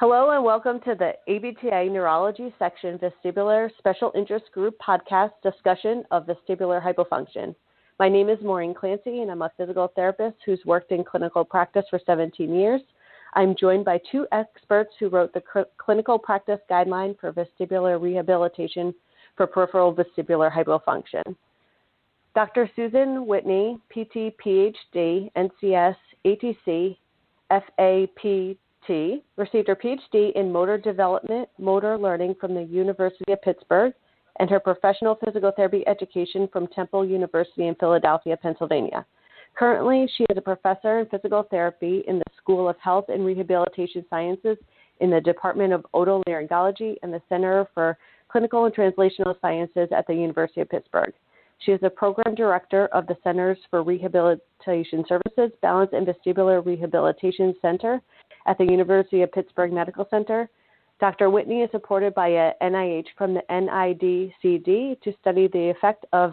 Hello 0.00 0.30
and 0.30 0.42
welcome 0.42 0.80
to 0.80 0.94
the 0.94 1.12
APTA 1.28 1.84
Neurology 1.92 2.54
Section 2.58 2.98
Vestibular 2.98 3.68
Special 3.76 4.10
Interest 4.14 4.46
Group 4.54 4.74
podcast 4.78 5.32
discussion 5.42 6.04
of 6.10 6.26
vestibular 6.26 6.82
hypofunction. 6.82 7.54
My 7.98 8.08
name 8.08 8.30
is 8.30 8.38
Maureen 8.42 8.72
Clancy 8.72 9.20
and 9.20 9.30
I'm 9.30 9.42
a 9.42 9.52
physical 9.58 9.92
therapist 9.94 10.38
who's 10.46 10.62
worked 10.64 10.90
in 10.90 11.04
clinical 11.04 11.44
practice 11.44 11.84
for 11.90 12.00
17 12.06 12.50
years. 12.54 12.80
I'm 13.34 13.54
joined 13.54 13.84
by 13.84 14.00
two 14.10 14.26
experts 14.32 14.94
who 14.98 15.10
wrote 15.10 15.34
the 15.34 15.42
cl- 15.52 15.66
clinical 15.76 16.18
practice 16.18 16.60
guideline 16.70 17.14
for 17.20 17.30
vestibular 17.30 18.00
rehabilitation 18.00 18.94
for 19.36 19.46
peripheral 19.46 19.94
vestibular 19.94 20.50
hypofunction. 20.50 21.36
Dr. 22.34 22.70
Susan 22.74 23.26
Whitney, 23.26 23.76
PT, 23.90 24.32
PhD, 24.42 25.30
NCS, 25.36 25.96
ATC, 26.24 26.96
FAP, 27.50 28.56
T, 28.86 29.22
received 29.36 29.68
her 29.68 29.76
PhD 29.76 30.32
in 30.34 30.52
motor 30.52 30.78
development, 30.78 31.48
motor 31.58 31.98
learning 31.98 32.34
from 32.40 32.54
the 32.54 32.62
University 32.62 33.32
of 33.32 33.42
Pittsburgh, 33.42 33.92
and 34.38 34.48
her 34.48 34.60
professional 34.60 35.16
physical 35.16 35.52
therapy 35.54 35.86
education 35.86 36.48
from 36.52 36.66
Temple 36.68 37.04
University 37.04 37.66
in 37.66 37.74
Philadelphia, 37.74 38.36
Pennsylvania. 38.36 39.04
Currently, 39.58 40.08
she 40.16 40.24
is 40.30 40.38
a 40.38 40.40
professor 40.40 41.00
in 41.00 41.06
physical 41.06 41.42
therapy 41.50 42.04
in 42.06 42.18
the 42.18 42.24
School 42.38 42.68
of 42.68 42.76
Health 42.78 43.06
and 43.08 43.26
Rehabilitation 43.26 44.04
Sciences 44.08 44.56
in 45.00 45.10
the 45.10 45.20
Department 45.20 45.72
of 45.72 45.84
Otolaryngology 45.94 46.96
and 47.02 47.12
the 47.12 47.20
Center 47.28 47.66
for 47.74 47.98
Clinical 48.28 48.64
and 48.64 48.74
Translational 48.74 49.34
Sciences 49.40 49.88
at 49.94 50.06
the 50.06 50.14
University 50.14 50.60
of 50.60 50.68
Pittsburgh. 50.68 51.12
She 51.58 51.72
is 51.72 51.80
the 51.80 51.90
program 51.90 52.34
director 52.34 52.86
of 52.86 53.06
the 53.06 53.16
Centers 53.22 53.58
for 53.68 53.82
Rehabilitation 53.82 55.04
Services 55.06 55.50
Balance 55.60 55.90
and 55.92 56.06
Vestibular 56.06 56.64
Rehabilitation 56.64 57.54
Center 57.60 58.00
at 58.50 58.58
the 58.58 58.64
University 58.64 59.22
of 59.22 59.30
Pittsburgh 59.30 59.72
Medical 59.72 60.08
Center. 60.10 60.50
Dr. 60.98 61.30
Whitney 61.30 61.62
is 61.62 61.70
supported 61.70 62.12
by 62.14 62.26
a 62.28 62.52
NIH 62.60 63.06
from 63.16 63.32
the 63.32 63.42
NIDCD 63.48 65.00
to 65.00 65.14
study 65.20 65.46
the 65.46 65.70
effect 65.70 66.04
of 66.12 66.32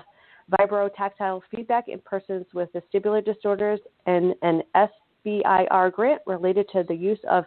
vibrotactile 0.51 1.41
feedback 1.51 1.87
in 1.87 1.99
persons 1.99 2.47
with 2.55 2.69
vestibular 2.73 3.23
disorders 3.23 3.79
and 4.07 4.33
an 4.41 4.63
SBIR 4.75 5.93
grant 5.93 6.21
related 6.25 6.67
to 6.73 6.83
the 6.87 6.95
use 6.95 7.19
of 7.29 7.45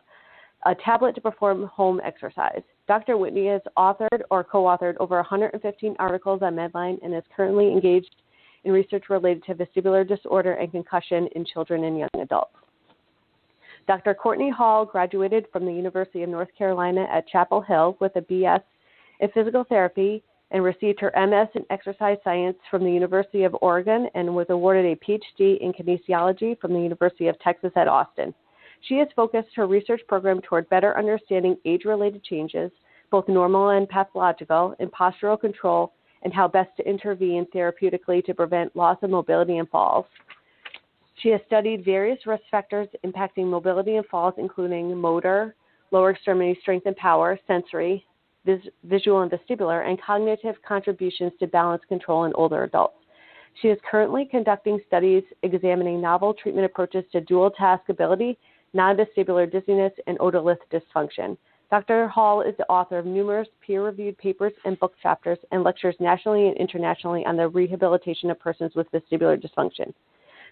a 0.66 0.74
tablet 0.76 1.16
to 1.16 1.20
perform 1.20 1.64
home 1.64 2.00
exercise. 2.04 2.62
Dr. 2.86 3.16
Whitney 3.16 3.48
has 3.48 3.62
authored 3.76 4.22
or 4.30 4.44
co 4.44 4.64
authored 4.64 4.94
over 5.00 5.16
115 5.16 5.96
articles 5.98 6.42
on 6.42 6.54
Medline 6.54 6.98
and 7.02 7.12
is 7.12 7.24
currently 7.34 7.72
engaged 7.72 8.14
in 8.62 8.70
research 8.70 9.04
related 9.10 9.42
to 9.44 9.54
vestibular 9.54 10.06
disorder 10.06 10.52
and 10.52 10.70
concussion 10.70 11.28
in 11.34 11.44
children 11.44 11.82
and 11.84 11.98
young 11.98 12.22
adults. 12.22 12.54
Dr. 13.86 14.14
Courtney 14.14 14.50
Hall 14.50 14.84
graduated 14.84 15.46
from 15.52 15.64
the 15.64 15.72
University 15.72 16.22
of 16.22 16.28
North 16.28 16.48
Carolina 16.56 17.06
at 17.12 17.28
Chapel 17.28 17.60
Hill 17.60 17.96
with 18.00 18.14
a 18.16 18.20
BS 18.20 18.62
in 19.20 19.28
physical 19.30 19.64
therapy 19.64 20.22
and 20.50 20.64
received 20.64 21.00
her 21.00 21.12
MS 21.16 21.48
in 21.54 21.64
exercise 21.70 22.18
science 22.24 22.56
from 22.70 22.84
the 22.84 22.90
University 22.90 23.44
of 23.44 23.56
Oregon 23.60 24.08
and 24.14 24.34
was 24.34 24.46
awarded 24.50 24.84
a 24.86 24.96
PhD 24.96 25.58
in 25.60 25.72
kinesiology 25.72 26.58
from 26.60 26.72
the 26.72 26.80
University 26.80 27.28
of 27.28 27.38
Texas 27.40 27.72
at 27.76 27.88
Austin. 27.88 28.34
She 28.88 28.96
has 28.98 29.08
focused 29.14 29.54
her 29.54 29.66
research 29.66 30.00
program 30.08 30.40
toward 30.40 30.68
better 30.70 30.96
understanding 30.96 31.56
age 31.64 31.84
related 31.84 32.24
changes, 32.24 32.70
both 33.10 33.28
normal 33.28 33.70
and 33.70 33.88
pathological, 33.88 34.74
in 34.80 34.88
postural 34.88 35.40
control 35.40 35.92
and 36.22 36.32
how 36.32 36.48
best 36.48 36.70
to 36.76 36.88
intervene 36.88 37.46
therapeutically 37.54 38.24
to 38.24 38.34
prevent 38.34 38.74
loss 38.76 38.98
of 39.02 39.10
mobility 39.10 39.58
and 39.58 39.68
falls. 39.68 40.06
She 41.22 41.28
has 41.30 41.40
studied 41.46 41.84
various 41.84 42.26
risk 42.26 42.42
factors 42.50 42.88
impacting 43.04 43.46
mobility 43.46 43.96
and 43.96 44.06
falls, 44.06 44.34
including 44.38 44.96
motor, 44.96 45.54
lower 45.90 46.12
extremity 46.12 46.58
strength 46.62 46.86
and 46.86 46.96
power, 46.96 47.38
sensory, 47.46 48.06
vis- 48.46 48.68
visual 48.84 49.20
and 49.20 49.30
vestibular, 49.30 49.86
and 49.86 50.00
cognitive 50.00 50.56
contributions 50.66 51.32
to 51.38 51.46
balance 51.46 51.82
control 51.88 52.24
in 52.24 52.32
older 52.34 52.64
adults. 52.64 52.96
She 53.60 53.68
is 53.68 53.78
currently 53.90 54.24
conducting 54.24 54.80
studies 54.86 55.24
examining 55.42 56.00
novel 56.00 56.32
treatment 56.32 56.64
approaches 56.64 57.04
to 57.12 57.20
dual 57.20 57.50
task 57.50 57.88
ability, 57.88 58.38
non 58.72 58.96
vestibular 58.96 59.50
dizziness, 59.50 59.92
and 60.06 60.18
otolith 60.20 60.58
dysfunction. 60.72 61.36
Dr. 61.70 62.08
Hall 62.08 62.40
is 62.40 62.56
the 62.56 62.68
author 62.68 62.98
of 62.98 63.06
numerous 63.06 63.48
peer 63.60 63.84
reviewed 63.84 64.16
papers 64.18 64.52
and 64.64 64.78
book 64.80 64.94
chapters 65.02 65.38
and 65.52 65.62
lectures 65.62 65.94
nationally 66.00 66.48
and 66.48 66.56
internationally 66.56 67.26
on 67.26 67.36
the 67.36 67.48
rehabilitation 67.48 68.30
of 68.30 68.40
persons 68.40 68.74
with 68.74 68.90
vestibular 68.90 69.40
dysfunction. 69.40 69.92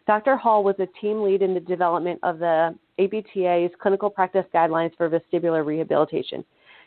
Dr. 0.08 0.38
Hall 0.38 0.64
was 0.64 0.74
a 0.78 0.86
team 1.02 1.22
lead 1.22 1.42
in 1.42 1.52
the 1.52 1.60
development 1.60 2.18
of 2.22 2.38
the 2.38 2.74
APTA's 2.98 3.70
clinical 3.78 4.08
practice 4.08 4.46
guidelines 4.54 4.96
for 4.96 5.10
vestibular 5.10 5.64
rehabilitation. 5.66 6.42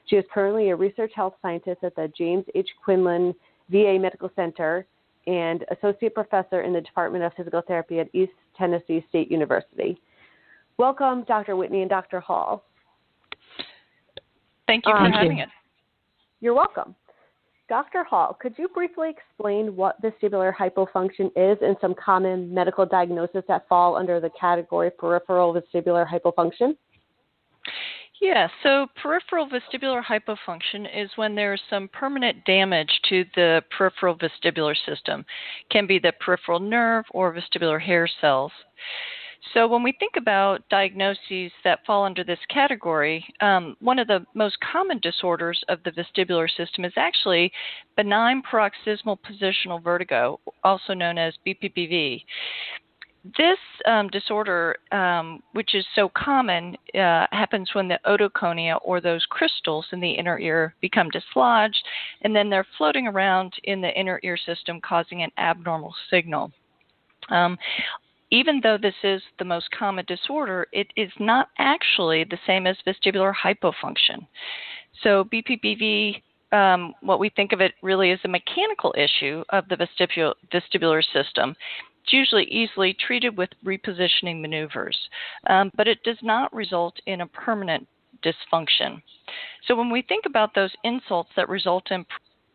She 0.08 0.16
is 0.16 0.26
currently 0.34 0.72
a 0.72 0.76
research 0.76 1.12
health 1.16 1.36
scientist 1.44 1.84
at 1.84 1.96
the 1.96 2.12
James 2.18 2.46
H. 2.56 2.68
Quillen 2.84 3.36
VA 3.70 4.00
Medical 4.00 4.32
Center 4.36 4.88
and 5.28 5.64
associate 5.70 6.16
professor 6.16 6.64
in 6.64 6.74
the 6.74 6.82
Department 6.82 7.24
of 7.24 7.32
Physical 7.38 7.62
Therapy 7.62 8.00
at 8.00 8.10
East 8.14 8.32
Tennessee 8.58 9.06
State 9.10 9.30
University. 9.30 10.02
Welcome, 10.78 11.24
Dr. 11.28 11.56
Whitney 11.56 11.82
and 11.82 11.90
Dr. 11.92 12.22
Hall. 12.22 12.66
Thank 14.66 14.88
you 14.88 14.94
for 14.94 14.98
um, 14.98 15.12
having 15.12 15.42
us. 15.42 15.50
You're 16.40 16.56
welcome. 16.56 16.96
Dr. 17.72 18.04
Hall, 18.04 18.38
could 18.38 18.54
you 18.58 18.68
briefly 18.68 19.10
explain 19.10 19.78
what 19.78 19.96
vestibular 20.02 20.54
hypofunction 20.54 21.32
is 21.38 21.58
and 21.62 21.78
some 21.80 21.96
common 21.96 22.54
medical 22.54 22.86
diagnoses 22.86 23.44
that 23.48 23.66
fall 23.70 23.96
under 23.96 24.20
the 24.20 24.30
category 24.38 24.92
peripheral 24.92 25.54
vestibular 25.54 26.06
hypofunction? 26.06 26.76
Yeah, 28.20 28.50
so 28.62 28.88
peripheral 29.02 29.48
vestibular 29.48 30.04
hypofunction 30.04 30.86
is 30.94 31.10
when 31.16 31.34
there's 31.34 31.62
some 31.70 31.88
permanent 31.94 32.44
damage 32.44 32.92
to 33.08 33.24
the 33.36 33.64
peripheral 33.78 34.18
vestibular 34.18 34.76
system. 34.86 35.22
It 35.22 35.72
can 35.72 35.88
be 35.88 35.98
the 35.98 36.12
peripheral 36.20 36.60
nerve 36.60 37.06
or 37.12 37.34
vestibular 37.34 37.82
hair 37.82 38.06
cells. 38.20 38.52
So, 39.54 39.68
when 39.68 39.82
we 39.82 39.92
think 39.94 40.14
about 40.18 40.68
diagnoses 40.70 41.52
that 41.64 41.80
fall 41.86 42.06
under 42.06 42.24
this 42.24 42.40
category, 42.50 43.26
um, 43.42 43.76
one 43.80 43.98
of 43.98 44.08
the 44.08 44.24
most 44.36 44.58
common 44.60 45.00
disorders 45.00 45.62
of 45.68 45.80
the 45.84 45.92
vestibular 45.92 46.48
system 46.48 46.86
is 46.86 46.94
actually 46.96 47.52
benign 47.98 48.44
paroxysmal 48.44 49.18
positional 49.18 49.84
vertigo, 49.84 50.40
also 50.64 50.94
known 50.94 51.18
as 51.18 51.34
BPPV. 51.46 52.24
This 53.38 53.58
um, 53.86 54.10
disorder, 54.10 54.76
um, 54.92 55.42
which 55.54 55.74
is 55.74 55.86
so 55.96 56.10
common, 56.10 56.76
uh, 56.94 57.26
happens 57.32 57.70
when 57.74 57.88
the 57.88 58.00
otoconia 58.06 58.80
or 58.84 59.02
those 59.02 59.26
crystals 59.30 59.86
in 59.92 60.00
the 60.00 60.12
inner 60.12 60.40
ear 60.40 60.76
become 60.82 61.10
dislodged, 61.10 61.84
and 62.22 62.36
then 62.36 62.50
they're 62.50 62.66
floating 62.78 63.08
around 63.08 63.54
in 63.64 63.82
the 63.82 63.92
inner 64.00 64.20
ear 64.24 64.38
system, 64.38 64.80
causing 64.82 65.24
an 65.24 65.32
abnormal 65.38 65.94
signal. 66.12 66.52
Um, 67.30 67.58
even 68.32 68.62
though 68.64 68.78
this 68.78 68.96
is 69.04 69.22
the 69.40 69.46
most 69.46 69.70
common 69.72 70.06
disorder, 70.08 70.66
it 70.72 70.88
is 70.96 71.12
not 71.20 71.50
actually 71.58 72.24
the 72.24 72.40
same 72.48 72.66
as 72.66 72.78
vestibular 72.88 73.34
hypofunction. 73.36 74.26
So, 75.04 75.26
BPPV, 75.26 76.22
um, 76.52 76.94
what 77.02 77.20
we 77.20 77.30
think 77.30 77.52
of 77.52 77.62
it 77.62 77.74
really 77.82 78.12
as 78.12 78.20
a 78.24 78.30
mechanical 78.30 78.94
issue 78.98 79.44
of 79.50 79.68
the 79.68 79.76
vestibul- 79.76 80.36
vestibular 80.52 81.04
system. 81.14 81.56
It's 82.04 82.14
usually 82.14 82.46
easily 82.46 82.94
treated 82.94 83.38
with 83.38 83.50
repositioning 83.64 84.42
maneuvers, 84.42 84.98
um, 85.48 85.72
but 85.76 85.88
it 85.88 86.02
does 86.04 86.18
not 86.22 86.54
result 86.54 86.96
in 87.06 87.22
a 87.22 87.28
permanent 87.28 87.88
dysfunction. 88.24 89.02
So, 89.68 89.76
when 89.76 89.90
we 89.90 90.02
think 90.02 90.26
about 90.26 90.54
those 90.56 90.74
insults 90.84 91.32
that 91.36 91.50
result 91.50 91.92
in 91.92 92.06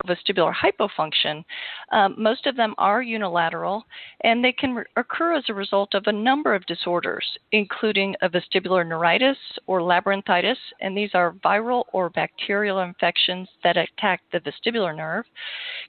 vestibular 0.06 0.52
hypofunction, 0.54 1.44
um, 1.92 2.14
most 2.18 2.46
of 2.46 2.56
them 2.56 2.74
are 2.78 3.02
unilateral 3.02 3.84
and 4.22 4.44
they 4.44 4.52
can 4.52 4.74
re- 4.74 4.84
occur 4.96 5.34
as 5.34 5.44
a 5.48 5.54
result 5.54 5.94
of 5.94 6.04
a 6.06 6.12
number 6.12 6.54
of 6.54 6.66
disorders, 6.66 7.24
including 7.52 8.14
a 8.22 8.28
vestibular 8.28 8.86
neuritis 8.86 9.38
or 9.66 9.80
labyrinthitis, 9.80 10.56
and 10.80 10.96
these 10.96 11.10
are 11.14 11.32
viral 11.44 11.84
or 11.92 12.10
bacterial 12.10 12.80
infections 12.80 13.48
that 13.62 13.76
attack 13.76 14.20
the 14.32 14.40
vestibular 14.40 14.96
nerve, 14.96 15.24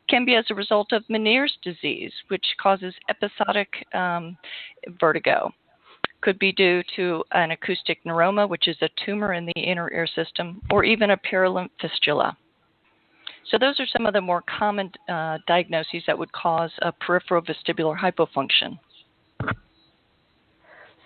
can 0.10 0.26
be 0.26 0.36
as 0.36 0.46
a 0.50 0.56
result 0.56 0.92
of 0.92 1.04
Meniere's 1.10 1.58
disease, 1.64 2.14
which 2.30 2.46
causes 2.62 2.94
episodic 3.10 3.70
um, 3.94 4.38
vertigo 5.00 5.52
could 6.22 6.40
be 6.40 6.52
due 6.52 6.82
to 6.96 7.24
an 7.34 7.52
acoustic 7.52 8.04
neuroma, 8.04 8.50
which 8.50 8.68
is 8.68 8.78
a 8.82 8.90
tumor 9.06 9.34
in 9.34 9.46
the 9.46 9.62
inner 9.62 9.92
ear 9.94 10.08
system, 10.08 10.60
or 10.72 10.84
even 10.84 11.12
a 11.12 11.18
perilymph 11.18 11.70
fistula. 11.80 12.36
So 13.50 13.58
those 13.58 13.80
are 13.80 13.88
some 13.88 14.06
of 14.06 14.14
the 14.14 14.22
more 14.22 14.44
common 14.60 14.92
uh, 15.08 15.38
diagnoses 15.48 16.04
that 16.08 16.18
would 16.18 16.32
cause 16.34 16.72
a 16.82 16.92
peripheral 16.92 17.42
vestibular 17.42 17.98
hypofunction. 17.98 18.78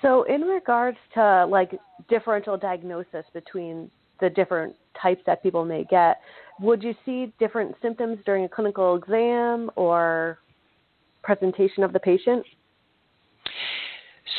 So 0.02 0.24
in 0.24 0.42
regards 0.42 0.98
to 1.14 1.46
like 1.46 1.80
differential 2.10 2.58
diagnosis 2.58 3.26
between 3.34 3.92
the 4.20 4.30
different 4.30 4.76
types 5.00 5.22
that 5.28 5.44
people 5.44 5.64
may 5.66 5.84
get, 5.84 6.22
would 6.60 6.82
you 6.82 6.96
see 7.06 7.32
different 7.40 7.76
symptoms 7.82 8.18
during 8.26 8.46
a 8.46 8.50
clinical 8.50 8.96
exam 8.96 9.70
or 9.76 10.40
presentation 11.24 11.84
of 11.84 11.94
the 11.94 12.00
patient? 12.00 12.44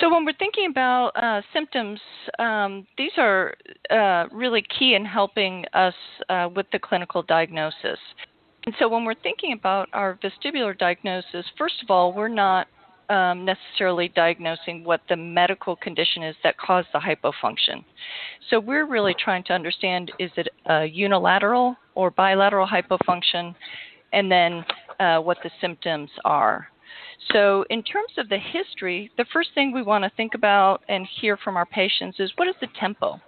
So, 0.01 0.13
when 0.13 0.25
we're 0.25 0.33
thinking 0.35 0.69
about 0.71 1.11
uh, 1.17 1.43
symptoms, 1.53 2.01
um, 2.39 2.87
these 2.97 3.11
are 3.19 3.55
uh, 3.91 4.27
really 4.33 4.65
key 4.79 4.95
in 4.95 5.05
helping 5.05 5.65
us 5.75 5.95
uh, 6.29 6.49
with 6.55 6.67
the 6.73 6.79
clinical 6.79 7.23
diagnosis. 7.23 7.99
And 8.65 8.75
so, 8.79 8.89
when 8.89 9.05
we're 9.05 9.15
thinking 9.23 9.53
about 9.53 9.89
our 9.93 10.19
vestibular 10.23 10.77
diagnosis, 10.79 11.45
first 11.59 11.83
of 11.83 11.91
all, 11.91 12.13
we're 12.13 12.29
not 12.29 12.69
um, 13.11 13.45
necessarily 13.45 14.09
diagnosing 14.09 14.85
what 14.85 15.01
the 15.09 15.17
medical 15.17 15.75
condition 15.77 16.23
is 16.23 16.37
that 16.45 16.57
caused 16.59 16.89
the 16.93 17.01
hypofunction. 17.01 17.85
So, 18.51 18.61
we're 18.61 18.87
really 18.87 19.15
trying 19.19 19.43
to 19.45 19.53
understand 19.53 20.13
is 20.21 20.31
it 20.37 20.49
a 20.67 20.85
unilateral 20.85 21.77
or 21.97 22.11
bilateral 22.13 22.69
hypofunction, 22.69 23.55
and 24.13 24.31
then 24.31 24.65
uh, 25.01 25.19
what 25.19 25.39
the 25.43 25.51
symptoms 25.61 26.11
are. 26.25 26.69
So, 27.33 27.65
in 27.71 27.83
terms 27.83 28.13
of 28.19 28.29
the 28.29 28.39
history, 28.39 29.11
the 29.17 29.25
first 29.33 29.51
thing 29.55 29.73
we 29.73 29.83
want 29.83 30.05
to 30.05 30.11
think 30.17 30.35
about 30.35 30.83
and 30.89 31.07
hear 31.21 31.37
from 31.37 31.57
our 31.57 31.67
patients 31.67 32.19
is 32.19 32.33
what 32.37 32.49
is 32.49 32.55
the 32.61 32.69
tempo? 32.79 33.21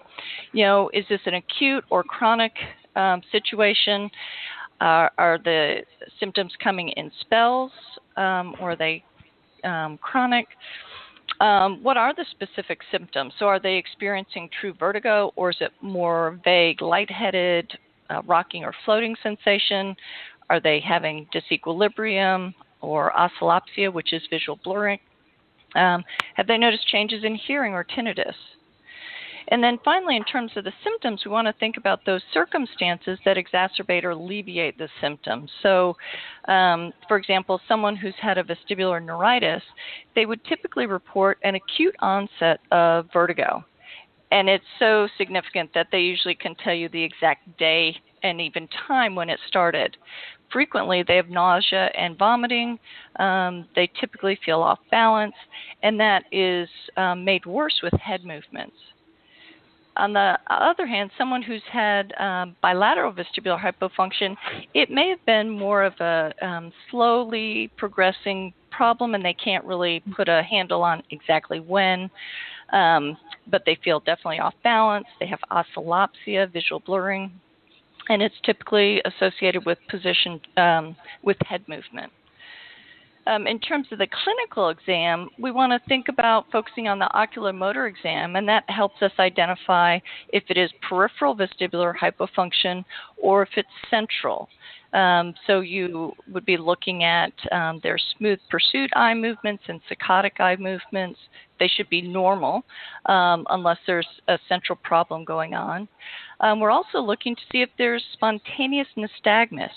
You 0.52 0.64
know, 0.64 0.90
is 0.92 1.04
this 1.08 1.20
an 1.26 1.34
acute 1.34 1.84
or 1.90 2.02
chronic 2.02 2.52
um, 2.96 3.22
situation? 3.30 4.10
Uh, 4.80 5.08
are 5.18 5.38
the 5.42 5.78
symptoms 6.18 6.52
coming 6.62 6.88
in 6.90 7.10
spells 7.20 7.70
um, 8.16 8.54
or 8.60 8.72
are 8.72 8.76
they 8.76 9.04
um, 9.62 9.98
chronic? 9.98 10.46
Um, 11.40 11.82
what 11.82 11.96
are 11.96 12.14
the 12.14 12.24
specific 12.32 12.80
symptoms? 12.90 13.32
So, 13.38 13.46
are 13.46 13.60
they 13.60 13.74
experiencing 13.74 14.48
true 14.60 14.74
vertigo 14.78 15.32
or 15.36 15.50
is 15.50 15.56
it 15.60 15.72
more 15.80 16.38
vague, 16.44 16.82
lightheaded, 16.82 17.72
uh, 18.10 18.22
rocking 18.26 18.64
or 18.64 18.74
floating 18.84 19.16
sensation? 19.22 19.96
Are 20.50 20.60
they 20.60 20.80
having 20.80 21.26
disequilibrium? 21.34 22.54
Or 22.84 23.12
oscillopsia, 23.12 23.92
which 23.92 24.12
is 24.12 24.22
visual 24.30 24.58
blurring? 24.62 24.98
Um, 25.74 26.04
have 26.34 26.46
they 26.46 26.58
noticed 26.58 26.86
changes 26.88 27.24
in 27.24 27.34
hearing 27.34 27.72
or 27.72 27.84
tinnitus? 27.84 28.34
And 29.48 29.62
then 29.62 29.78
finally, 29.84 30.16
in 30.16 30.24
terms 30.24 30.52
of 30.56 30.64
the 30.64 30.72
symptoms, 30.82 31.22
we 31.24 31.30
want 31.30 31.46
to 31.46 31.52
think 31.60 31.76
about 31.76 32.00
those 32.06 32.22
circumstances 32.32 33.18
that 33.24 33.36
exacerbate 33.36 34.04
or 34.04 34.10
alleviate 34.10 34.78
the 34.78 34.88
symptoms. 35.00 35.50
So, 35.62 35.96
um, 36.48 36.92
for 37.08 37.18
example, 37.18 37.60
someone 37.68 37.94
who's 37.96 38.14
had 38.20 38.38
a 38.38 38.44
vestibular 38.44 39.04
neuritis, 39.04 39.62
they 40.14 40.24
would 40.24 40.42
typically 40.44 40.86
report 40.86 41.38
an 41.42 41.56
acute 41.56 41.94
onset 42.00 42.60
of 42.72 43.08
vertigo. 43.12 43.62
And 44.30 44.48
it's 44.48 44.64
so 44.78 45.08
significant 45.18 45.70
that 45.74 45.88
they 45.92 46.00
usually 46.00 46.34
can 46.34 46.54
tell 46.56 46.74
you 46.74 46.88
the 46.88 47.02
exact 47.02 47.56
day 47.58 47.96
and 48.24 48.40
even 48.40 48.68
time 48.88 49.14
when 49.14 49.30
it 49.30 49.38
started 49.46 49.96
frequently 50.54 51.02
they 51.02 51.16
have 51.16 51.28
nausea 51.28 51.90
and 51.98 52.16
vomiting. 52.16 52.78
Um, 53.16 53.66
they 53.74 53.90
typically 54.00 54.38
feel 54.46 54.60
off 54.60 54.78
balance, 54.90 55.34
and 55.82 55.98
that 56.00 56.24
is 56.32 56.68
um, 56.96 57.24
made 57.24 57.44
worse 57.44 57.80
with 57.82 57.92
head 57.94 58.24
movements. 58.24 58.76
On 59.96 60.12
the 60.12 60.38
other 60.48 60.86
hand, 60.86 61.10
someone 61.16 61.42
who's 61.42 61.62
had 61.70 62.12
um, 62.18 62.56
bilateral 62.62 63.12
vestibular 63.12 63.60
hypofunction, 63.60 64.36
it 64.74 64.90
may 64.90 65.08
have 65.08 65.24
been 65.24 65.48
more 65.50 65.84
of 65.84 65.92
a 66.00 66.32
um, 66.42 66.72
slowly 66.90 67.70
progressing 67.76 68.52
problem, 68.72 69.14
and 69.14 69.24
they 69.24 69.34
can't 69.34 69.64
really 69.64 70.02
put 70.16 70.28
a 70.28 70.42
handle 70.42 70.82
on 70.82 71.02
exactly 71.10 71.60
when. 71.60 72.10
Um, 72.72 73.16
but 73.46 73.62
they 73.66 73.78
feel 73.84 74.00
definitely 74.00 74.40
off 74.40 74.54
balance. 74.64 75.06
They 75.20 75.26
have 75.26 75.38
oscillopsia, 75.52 76.52
visual 76.52 76.80
blurring, 76.80 77.30
and 78.08 78.22
it's 78.22 78.34
typically 78.44 79.02
associated 79.04 79.64
with 79.64 79.78
position 79.88 80.40
um, 80.56 80.96
with 81.22 81.36
head 81.46 81.62
movement. 81.68 82.12
Um, 83.26 83.46
in 83.46 83.58
terms 83.58 83.86
of 83.90 83.98
the 83.98 84.06
clinical 84.06 84.68
exam, 84.68 85.30
we 85.38 85.50
want 85.50 85.72
to 85.72 85.88
think 85.88 86.08
about 86.08 86.50
focusing 86.52 86.88
on 86.88 86.98
the 86.98 87.08
oculomotor 87.14 87.88
exam, 87.88 88.36
and 88.36 88.46
that 88.48 88.68
helps 88.68 89.00
us 89.00 89.12
identify 89.18 89.98
if 90.28 90.44
it 90.48 90.58
is 90.58 90.70
peripheral 90.86 91.34
vestibular 91.34 91.94
hypofunction 91.96 92.84
or 93.16 93.42
if 93.42 93.48
it's 93.56 93.68
central. 93.90 94.48
Um, 94.92 95.34
so 95.46 95.60
you 95.60 96.12
would 96.32 96.46
be 96.46 96.56
looking 96.56 97.02
at 97.02 97.32
um, 97.50 97.80
their 97.82 97.98
smooth 98.16 98.38
pursuit 98.48 98.90
eye 98.94 99.14
movements 99.14 99.64
and 99.66 99.80
saccadic 99.90 100.38
eye 100.38 100.56
movements. 100.56 101.18
They 101.58 101.66
should 101.66 101.88
be 101.88 102.00
normal 102.00 102.62
um, 103.06 103.44
unless 103.50 103.78
there's 103.86 104.06
a 104.28 104.38
central 104.48 104.78
problem 104.84 105.24
going 105.24 105.54
on. 105.54 105.88
Um, 106.40 106.60
we're 106.60 106.70
also 106.70 107.00
looking 107.00 107.34
to 107.34 107.42
see 107.50 107.62
if 107.62 107.70
there's 107.76 108.04
spontaneous 108.12 108.86
nystagmus, 108.96 109.70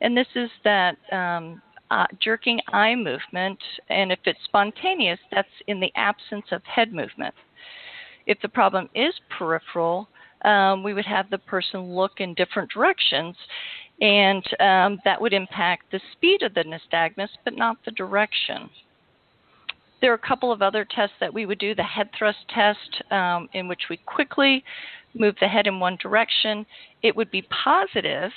and 0.00 0.16
this 0.16 0.26
is 0.34 0.50
that 0.64 0.96
um, 1.12 1.62
uh, 1.90 2.06
jerking 2.20 2.60
eye 2.72 2.94
movement, 2.94 3.58
and 3.88 4.10
if 4.10 4.18
it's 4.24 4.38
spontaneous, 4.44 5.18
that's 5.32 5.48
in 5.66 5.80
the 5.80 5.92
absence 5.94 6.46
of 6.52 6.62
head 6.64 6.92
movement. 6.92 7.34
If 8.26 8.38
the 8.42 8.48
problem 8.48 8.88
is 8.94 9.14
peripheral, 9.38 10.08
um, 10.44 10.82
we 10.82 10.94
would 10.94 11.06
have 11.06 11.30
the 11.30 11.38
person 11.38 11.94
look 11.94 12.12
in 12.18 12.34
different 12.34 12.70
directions, 12.70 13.36
and 14.00 14.44
um, 14.60 14.98
that 15.04 15.20
would 15.20 15.32
impact 15.32 15.90
the 15.90 16.00
speed 16.12 16.42
of 16.42 16.54
the 16.54 16.64
nystagmus, 16.64 17.30
but 17.44 17.56
not 17.56 17.78
the 17.84 17.92
direction. 17.92 18.68
There 20.00 20.12
are 20.12 20.16
a 20.16 20.28
couple 20.28 20.52
of 20.52 20.60
other 20.60 20.84
tests 20.84 21.16
that 21.20 21.32
we 21.32 21.46
would 21.46 21.58
do 21.58 21.74
the 21.74 21.82
head 21.82 22.10
thrust 22.18 22.38
test, 22.54 23.02
um, 23.10 23.48
in 23.54 23.66
which 23.68 23.82
we 23.88 23.96
quickly 23.96 24.62
move 25.14 25.34
the 25.40 25.48
head 25.48 25.66
in 25.66 25.80
one 25.80 25.96
direction. 25.96 26.66
It 27.02 27.16
would 27.16 27.30
be 27.30 27.42
positive. 27.64 28.30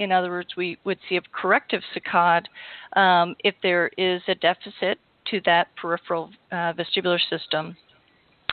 In 0.00 0.12
other 0.12 0.30
words, 0.30 0.56
we 0.56 0.78
would 0.84 0.98
see 1.08 1.16
a 1.16 1.20
corrective 1.30 1.82
saccade 1.94 2.46
um, 2.98 3.36
if 3.44 3.54
there 3.62 3.90
is 3.98 4.22
a 4.28 4.34
deficit 4.34 4.98
to 5.30 5.42
that 5.44 5.68
peripheral 5.76 6.30
uh, 6.50 6.72
vestibular 6.72 7.20
system. 7.28 7.76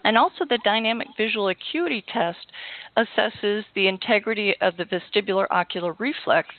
And 0.03 0.17
also, 0.17 0.43
the 0.47 0.59
dynamic 0.65 1.07
visual 1.15 1.47
acuity 1.47 2.03
test 2.11 2.51
assesses 2.97 3.63
the 3.75 3.87
integrity 3.87 4.55
of 4.59 4.75
the 4.75 4.83
vestibular 4.83 5.47
ocular 5.49 5.93
reflex, 5.99 6.49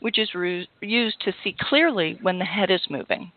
which 0.00 0.18
is 0.18 0.34
re- 0.34 0.68
used 0.80 1.20
to 1.20 1.32
see 1.44 1.54
clearly 1.68 2.18
when 2.22 2.38
the 2.38 2.46
head 2.46 2.70
is 2.70 2.80
moving. 2.88 3.30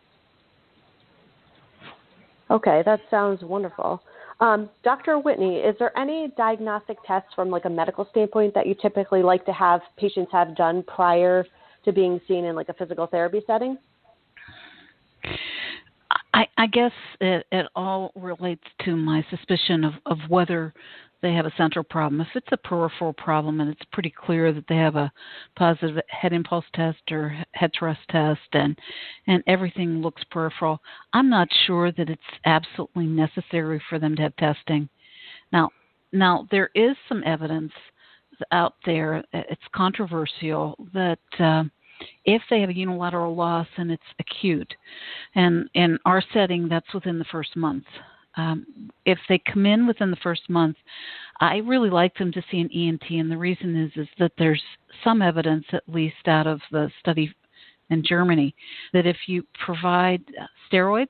Okay, 2.50 2.84
that 2.86 3.02
sounds 3.10 3.44
wonderful. 3.44 4.02
Um, 4.42 4.72
Dr. 4.84 5.20
Whitney, 5.20 5.58
is 5.58 5.76
there 5.78 5.96
any 5.98 6.34
diagnostic 6.36 6.98
tests 7.06 7.30
from 7.36 7.52
like 7.52 7.66
a 7.66 7.70
medical 7.70 8.08
standpoint 8.10 8.56
that 8.56 8.66
you 8.66 8.76
typically 8.82 9.22
like 9.22 9.46
to 9.46 9.54
have 9.54 9.82
patients 9.98 10.32
have 10.32 10.56
done 10.56 10.84
prior 10.84 11.46
to 11.86 11.94
being 11.94 12.20
seen 12.28 12.46
in 12.46 12.56
like 12.56 12.68
a 12.68 12.74
physical 12.74 13.06
therapy 13.06 13.42
setting? 13.46 13.78
I, 16.34 16.48
I 16.58 16.68
guess 16.68 16.92
it, 17.20 17.46
it 17.52 17.68
all 17.76 18.12
relates 18.16 18.64
to 18.86 18.96
my 18.96 19.24
suspicion 19.30 19.84
of, 19.84 19.94
of 20.08 20.18
whether 20.28 20.74
they 21.22 21.34
have 21.34 21.46
a 21.46 21.54
central 21.58 21.84
problem. 21.84 22.22
If 22.22 22.28
it's 22.36 22.52
a 22.52 22.58
peripheral 22.58 23.14
problem 23.14 23.62
and 23.62 23.70
it's 23.70 23.86
pretty 23.92 24.10
clear 24.10 24.52
that 24.54 24.66
they 24.68 24.76
have 24.76 24.96
a 24.96 25.12
positive 25.56 26.02
head 26.10 26.34
impulse 26.34 26.66
test 26.74 27.00
or 27.12 27.36
head 27.54 27.72
thrust 27.78 28.00
test 28.10 28.40
and 28.54 28.78
and 29.28 29.44
everything 29.48 30.02
looks 30.02 30.24
peripheral, 30.32 30.80
I'm 31.14 31.30
not 31.30 31.48
sure 31.66 31.92
that 31.92 32.10
it's 32.10 32.22
absolutely 32.46 33.06
necessary 33.06 33.82
for 33.90 34.00
them 34.00 34.16
to 34.16 34.24
have 34.24 34.36
testing. 34.38 34.90
Now, 35.52 35.70
now 36.12 36.48
there 36.52 36.70
is 36.76 36.96
some 37.08 37.24
evidence 37.26 37.74
out 38.52 38.76
there. 38.86 39.24
It's 39.34 39.62
controversial 39.74 40.76
that. 40.94 41.20
Uh, 41.40 41.64
if 42.26 42.42
they 42.50 42.62
have 42.62 42.70
a 42.70 42.76
unilateral 42.76 43.36
loss 43.36 43.68
and 43.78 43.92
it's 43.92 44.02
acute, 44.20 44.74
and 45.36 45.70
in 45.76 46.00
our 46.06 46.24
setting, 46.34 46.68
that's 46.68 46.92
within 46.96 47.20
the 47.20 47.26
first 47.26 47.56
month. 47.56 47.86
Um, 48.38 48.66
if 49.06 49.20
they 49.28 49.40
come 49.40 49.66
in 49.66 49.88
within 49.88 50.12
the 50.12 50.18
first 50.18 50.50
month, 50.50 50.78
I 51.40 51.58
really 51.58 51.90
like 51.90 52.16
them 52.18 52.32
to 52.32 52.44
see 52.50 52.60
an 52.60 52.72
ENT, 52.72 53.10
and 53.10 53.32
the 53.32 53.38
reason 53.38 53.76
is 53.76 53.92
is 53.96 54.08
that 54.20 54.32
there's 54.38 54.62
some 55.04 55.22
evidence, 55.22 55.66
at 55.74 55.84
least 55.88 56.28
out 56.28 56.48
of 56.48 56.62
the 56.72 56.90
study 57.00 57.34
in 57.90 58.04
Germany, 58.04 58.56
that 58.94 59.06
if 59.06 59.18
you 59.28 59.44
provide 59.66 60.24
steroids, 60.72 61.08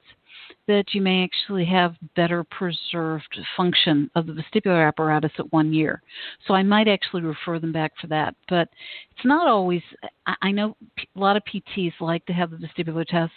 that 0.67 0.93
you 0.93 1.01
may 1.01 1.23
actually 1.23 1.65
have 1.65 1.95
better 2.15 2.43
preserved 2.43 3.39
function 3.57 4.09
of 4.15 4.25
the 4.25 4.33
vestibular 4.33 4.87
apparatus 4.87 5.31
at 5.37 5.51
one 5.51 5.73
year. 5.73 6.01
So 6.47 6.53
I 6.53 6.63
might 6.63 6.87
actually 6.87 7.23
refer 7.23 7.59
them 7.59 7.71
back 7.71 7.91
for 7.99 8.07
that. 8.07 8.35
But 8.47 8.69
it's 9.11 9.25
not 9.25 9.47
always, 9.47 9.81
I 10.41 10.51
know 10.51 10.75
a 11.15 11.19
lot 11.19 11.37
of 11.37 11.43
PTs 11.43 11.93
like 11.99 12.25
to 12.25 12.33
have 12.33 12.51
the 12.51 12.57
vestibular 12.57 13.05
test. 13.05 13.31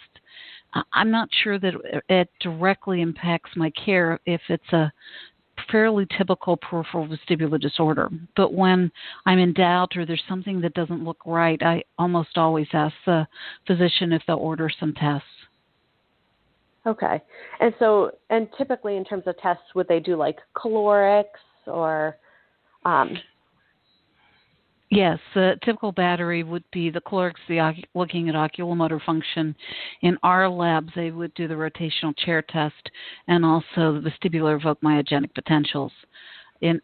I'm 0.93 1.11
not 1.11 1.29
sure 1.43 1.57
that 1.59 1.73
it 2.09 2.29
directly 2.41 3.01
impacts 3.01 3.51
my 3.55 3.71
care 3.71 4.19
if 4.25 4.41
it's 4.49 4.73
a 4.73 4.91
fairly 5.71 6.05
typical 6.17 6.57
peripheral 6.57 7.07
vestibular 7.07 7.59
disorder. 7.59 8.09
But 8.35 8.53
when 8.53 8.91
I'm 9.25 9.39
in 9.39 9.53
doubt 9.53 9.95
or 9.95 10.05
there's 10.05 10.23
something 10.27 10.59
that 10.61 10.73
doesn't 10.73 11.03
look 11.03 11.19
right, 11.25 11.61
I 11.63 11.83
almost 11.97 12.37
always 12.37 12.67
ask 12.73 12.93
the 13.05 13.25
physician 13.65 14.11
if 14.11 14.21
they'll 14.27 14.37
order 14.37 14.69
some 14.79 14.93
tests. 14.93 15.27
Okay. 16.85 17.21
And 17.59 17.73
so, 17.79 18.11
and 18.29 18.47
typically 18.57 18.97
in 18.97 19.05
terms 19.05 19.23
of 19.27 19.37
tests, 19.39 19.63
would 19.73 19.87
they 19.87 19.99
do 19.99 20.15
like 20.15 20.37
calorics 20.55 21.25
or? 21.67 22.17
Um... 22.83 23.17
Yes, 24.91 25.19
the 25.33 25.57
typical 25.63 25.91
battery 25.91 26.43
would 26.43 26.63
be 26.71 26.89
the 26.89 27.01
calorics 27.01 27.35
the, 27.47 27.73
looking 27.95 28.29
at 28.29 28.35
oculomotor 28.35 29.03
function. 29.03 29.55
In 30.01 30.17
our 30.21 30.47
labs, 30.47 30.91
they 30.95 31.09
would 31.11 31.33
do 31.33 31.47
the 31.47 31.55
rotational 31.55 32.15
chair 32.17 32.43
test 32.43 32.91
and 33.27 33.43
also 33.43 33.99
the 33.99 34.11
vestibular 34.11 34.59
evoked 34.59 34.83
myogenic 34.83 35.33
potentials. 35.33 35.91
In, 36.61 36.79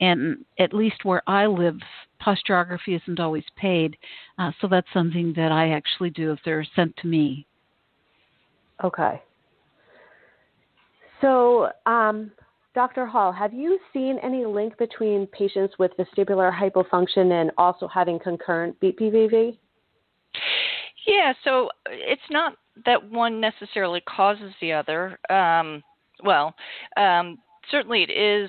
and 0.00 0.44
at 0.58 0.74
least 0.74 1.04
where 1.04 1.22
I 1.26 1.46
live, 1.46 1.78
posturography 2.20 3.00
isn't 3.00 3.20
always 3.20 3.44
paid, 3.56 3.96
uh, 4.38 4.52
so 4.60 4.68
that's 4.68 4.86
something 4.92 5.32
that 5.36 5.50
I 5.50 5.70
actually 5.70 6.10
do 6.10 6.32
if 6.32 6.38
they're 6.44 6.66
sent 6.76 6.96
to 6.98 7.06
me. 7.06 7.46
Okay. 8.84 9.22
So, 11.20 11.70
um, 11.86 12.30
Dr. 12.78 13.06
Hall, 13.06 13.32
have 13.32 13.52
you 13.52 13.76
seen 13.92 14.20
any 14.22 14.44
link 14.44 14.78
between 14.78 15.26
patients 15.26 15.74
with 15.80 15.90
vestibular 15.98 16.56
hypofunction 16.56 17.32
and 17.32 17.50
also 17.58 17.88
having 17.88 18.20
concurrent 18.20 18.78
BPPV? 18.78 19.58
Yeah, 21.04 21.32
so 21.42 21.70
it's 21.90 22.22
not 22.30 22.52
that 22.86 23.10
one 23.10 23.40
necessarily 23.40 24.00
causes 24.02 24.52
the 24.60 24.74
other. 24.74 25.18
Um, 25.28 25.82
well, 26.22 26.54
um, 26.96 27.38
certainly 27.68 28.04
it 28.04 28.12
is 28.12 28.48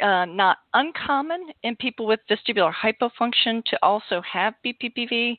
uh, 0.00 0.24
not 0.24 0.58
uncommon 0.74 1.48
in 1.62 1.76
people 1.76 2.06
with 2.06 2.20
vestibular 2.30 2.72
hypofunction 2.72 3.64
to 3.64 3.78
also 3.82 4.20
have 4.22 4.54
BPPV, 4.64 5.36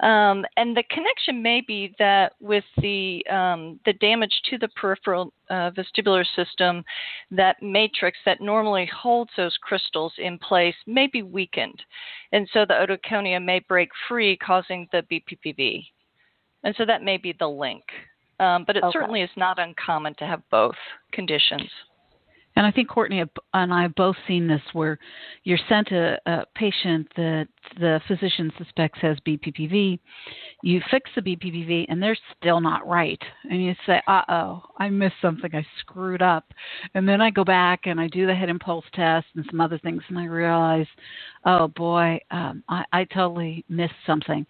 um, 0.00 0.44
and 0.56 0.76
the 0.76 0.84
connection 0.90 1.42
may 1.42 1.62
be 1.66 1.94
that 1.98 2.32
with 2.40 2.64
the 2.78 3.24
um, 3.30 3.80
the 3.84 3.92
damage 3.94 4.32
to 4.50 4.58
the 4.58 4.68
peripheral 4.68 5.32
uh, 5.50 5.70
vestibular 5.70 6.24
system, 6.34 6.84
that 7.30 7.62
matrix 7.62 8.18
that 8.24 8.40
normally 8.40 8.88
holds 8.94 9.30
those 9.36 9.56
crystals 9.60 10.12
in 10.18 10.38
place 10.38 10.76
may 10.86 11.06
be 11.06 11.22
weakened, 11.22 11.82
and 12.32 12.48
so 12.52 12.64
the 12.64 12.74
otoconia 12.74 13.42
may 13.42 13.60
break 13.60 13.88
free, 14.08 14.36
causing 14.36 14.88
the 14.92 15.02
BPPV, 15.10 15.84
and 16.64 16.74
so 16.76 16.84
that 16.84 17.02
may 17.02 17.16
be 17.16 17.34
the 17.38 17.48
link. 17.48 17.82
Um, 18.38 18.64
but 18.66 18.76
it 18.76 18.84
okay. 18.84 18.92
certainly 18.92 19.22
is 19.22 19.30
not 19.36 19.58
uncommon 19.58 20.14
to 20.18 20.26
have 20.26 20.42
both 20.50 20.74
conditions. 21.12 21.70
And 22.56 22.64
I 22.66 22.70
think 22.70 22.88
Courtney 22.88 23.22
and 23.52 23.72
I 23.72 23.82
have 23.82 23.94
both 23.94 24.16
seen 24.26 24.48
this 24.48 24.62
where 24.72 24.98
you're 25.44 25.58
sent 25.68 25.92
a, 25.92 26.18
a 26.24 26.46
patient 26.54 27.06
that 27.14 27.48
the 27.78 28.00
physician 28.08 28.50
suspects 28.56 28.98
has 29.02 29.18
BPPV. 29.26 29.98
You 30.62 30.80
fix 30.90 31.10
the 31.14 31.20
BPPV 31.20 31.84
and 31.90 32.02
they're 32.02 32.16
still 32.40 32.62
not 32.62 32.86
right. 32.88 33.20
And 33.50 33.62
you 33.62 33.74
say, 33.84 34.00
uh 34.08 34.22
oh, 34.30 34.62
I 34.78 34.88
missed 34.88 35.16
something. 35.20 35.50
I 35.54 35.66
screwed 35.80 36.22
up. 36.22 36.50
And 36.94 37.06
then 37.06 37.20
I 37.20 37.30
go 37.30 37.44
back 37.44 37.80
and 37.84 38.00
I 38.00 38.08
do 38.08 38.26
the 38.26 38.34
head 38.34 38.48
impulse 38.48 38.86
test 38.94 39.26
and 39.36 39.44
some 39.50 39.60
other 39.60 39.78
things 39.78 40.02
and 40.08 40.18
I 40.18 40.24
realize, 40.24 40.86
oh 41.44 41.68
boy, 41.68 42.18
um, 42.30 42.64
I, 42.70 42.84
I 42.90 43.04
totally 43.04 43.66
missed 43.68 43.92
something. 44.06 44.46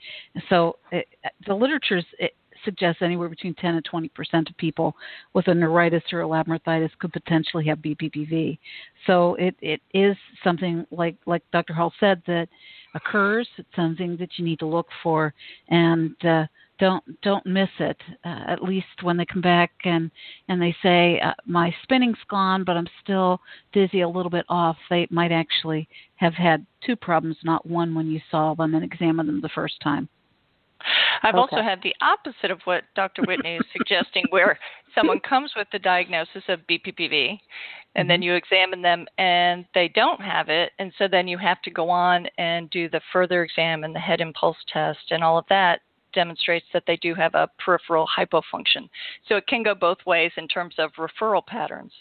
So 0.48 0.76
it, 0.92 1.08
the 1.46 1.54
literature's. 1.54 2.06
It, 2.20 2.34
suggests 2.64 3.02
anywhere 3.02 3.28
between 3.28 3.54
10 3.54 3.74
and 3.74 3.84
20 3.84 4.08
percent 4.08 4.50
of 4.50 4.56
people 4.56 4.94
with 5.34 5.48
a 5.48 5.54
neuritis 5.54 6.02
or 6.12 6.22
a 6.22 6.24
labyrinthitis 6.24 6.90
could 6.98 7.12
potentially 7.12 7.66
have 7.66 7.78
BPPV. 7.78 8.58
So 9.06 9.34
it, 9.36 9.54
it 9.60 9.80
is 9.94 10.16
something 10.42 10.86
like 10.90 11.16
like 11.26 11.42
Dr. 11.52 11.72
Hall 11.72 11.92
said 12.00 12.22
that 12.26 12.48
occurs. 12.94 13.48
It's 13.58 13.68
something 13.76 14.16
that 14.18 14.30
you 14.36 14.44
need 14.44 14.58
to 14.60 14.66
look 14.66 14.88
for 15.02 15.34
and 15.68 16.14
uh, 16.24 16.46
don't 16.78 17.04
don't 17.22 17.46
miss 17.46 17.68
it. 17.78 18.00
Uh, 18.24 18.44
at 18.48 18.62
least 18.62 19.02
when 19.02 19.16
they 19.16 19.24
come 19.24 19.40
back 19.40 19.70
and 19.84 20.10
and 20.48 20.60
they 20.60 20.74
say 20.82 21.20
uh, 21.20 21.32
my 21.46 21.74
spinning's 21.82 22.16
gone, 22.28 22.64
but 22.64 22.76
I'm 22.76 22.88
still 23.02 23.40
dizzy, 23.72 24.00
a 24.00 24.08
little 24.08 24.30
bit 24.30 24.44
off. 24.48 24.76
They 24.90 25.06
might 25.10 25.32
actually 25.32 25.88
have 26.16 26.34
had 26.34 26.66
two 26.84 26.96
problems, 26.96 27.36
not 27.44 27.66
one 27.66 27.94
when 27.94 28.10
you 28.10 28.20
saw 28.30 28.54
them 28.54 28.74
and 28.74 28.84
examined 28.84 29.28
them 29.28 29.40
the 29.40 29.50
first 29.50 29.80
time. 29.82 30.08
I've 31.22 31.34
okay. 31.34 31.56
also 31.56 31.62
had 31.62 31.80
the 31.82 31.94
opposite 32.00 32.50
of 32.50 32.60
what 32.64 32.84
Dr. 32.94 33.22
Whitney 33.26 33.56
is 33.56 33.66
suggesting, 33.72 34.24
where 34.30 34.58
someone 34.94 35.20
comes 35.20 35.52
with 35.56 35.68
the 35.72 35.78
diagnosis 35.78 36.42
of 36.48 36.60
BPPV, 36.68 37.38
and 37.94 38.04
mm-hmm. 38.04 38.08
then 38.08 38.22
you 38.22 38.34
examine 38.34 38.82
them 38.82 39.06
and 39.18 39.64
they 39.74 39.88
don't 39.88 40.20
have 40.20 40.48
it, 40.48 40.72
and 40.78 40.92
so 40.98 41.08
then 41.08 41.28
you 41.28 41.38
have 41.38 41.62
to 41.62 41.70
go 41.70 41.90
on 41.90 42.26
and 42.38 42.70
do 42.70 42.88
the 42.88 43.00
further 43.12 43.42
exam 43.42 43.84
and 43.84 43.94
the 43.94 44.00
head 44.00 44.20
impulse 44.20 44.56
test, 44.72 45.10
and 45.10 45.22
all 45.22 45.38
of 45.38 45.44
that 45.48 45.80
demonstrates 46.12 46.66
that 46.72 46.84
they 46.86 46.96
do 46.96 47.14
have 47.14 47.34
a 47.34 47.48
peripheral 47.58 48.06
hypofunction. 48.06 48.88
So 49.28 49.36
it 49.36 49.46
can 49.46 49.62
go 49.62 49.74
both 49.74 49.98
ways 50.06 50.32
in 50.36 50.48
terms 50.48 50.74
of 50.78 50.90
referral 50.94 51.46
patterns. 51.46 51.92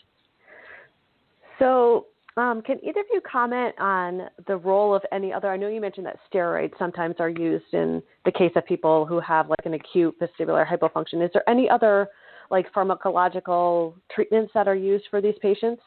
So 1.59 2.07
um, 2.37 2.61
can 2.61 2.77
either 2.83 2.99
of 2.99 3.05
you 3.11 3.21
comment 3.29 3.73
on 3.79 4.23
the 4.47 4.57
role 4.57 4.93
of 4.93 5.01
any 5.11 5.31
other? 5.31 5.49
I 5.49 5.57
know 5.57 5.69
you 5.69 5.79
mentioned 5.79 6.05
that 6.05 6.19
steroids 6.31 6.77
sometimes 6.77 7.15
are 7.19 7.29
used 7.29 7.73
in 7.73 8.03
the 8.25 8.31
case 8.31 8.51
of 8.55 8.65
people 8.65 9.05
who 9.05 9.19
have 9.21 9.49
like 9.49 9.65
an 9.65 9.73
acute 9.73 10.15
vestibular 10.19 10.67
hypofunction. 10.67 11.23
Is 11.23 11.31
there 11.33 11.47
any 11.49 11.69
other 11.69 12.09
like 12.51 12.71
pharmacological 12.73 13.93
treatments 14.13 14.51
that 14.53 14.67
are 14.67 14.75
used 14.75 15.05
for 15.09 15.21
these 15.21 15.35
patients? 15.41 15.81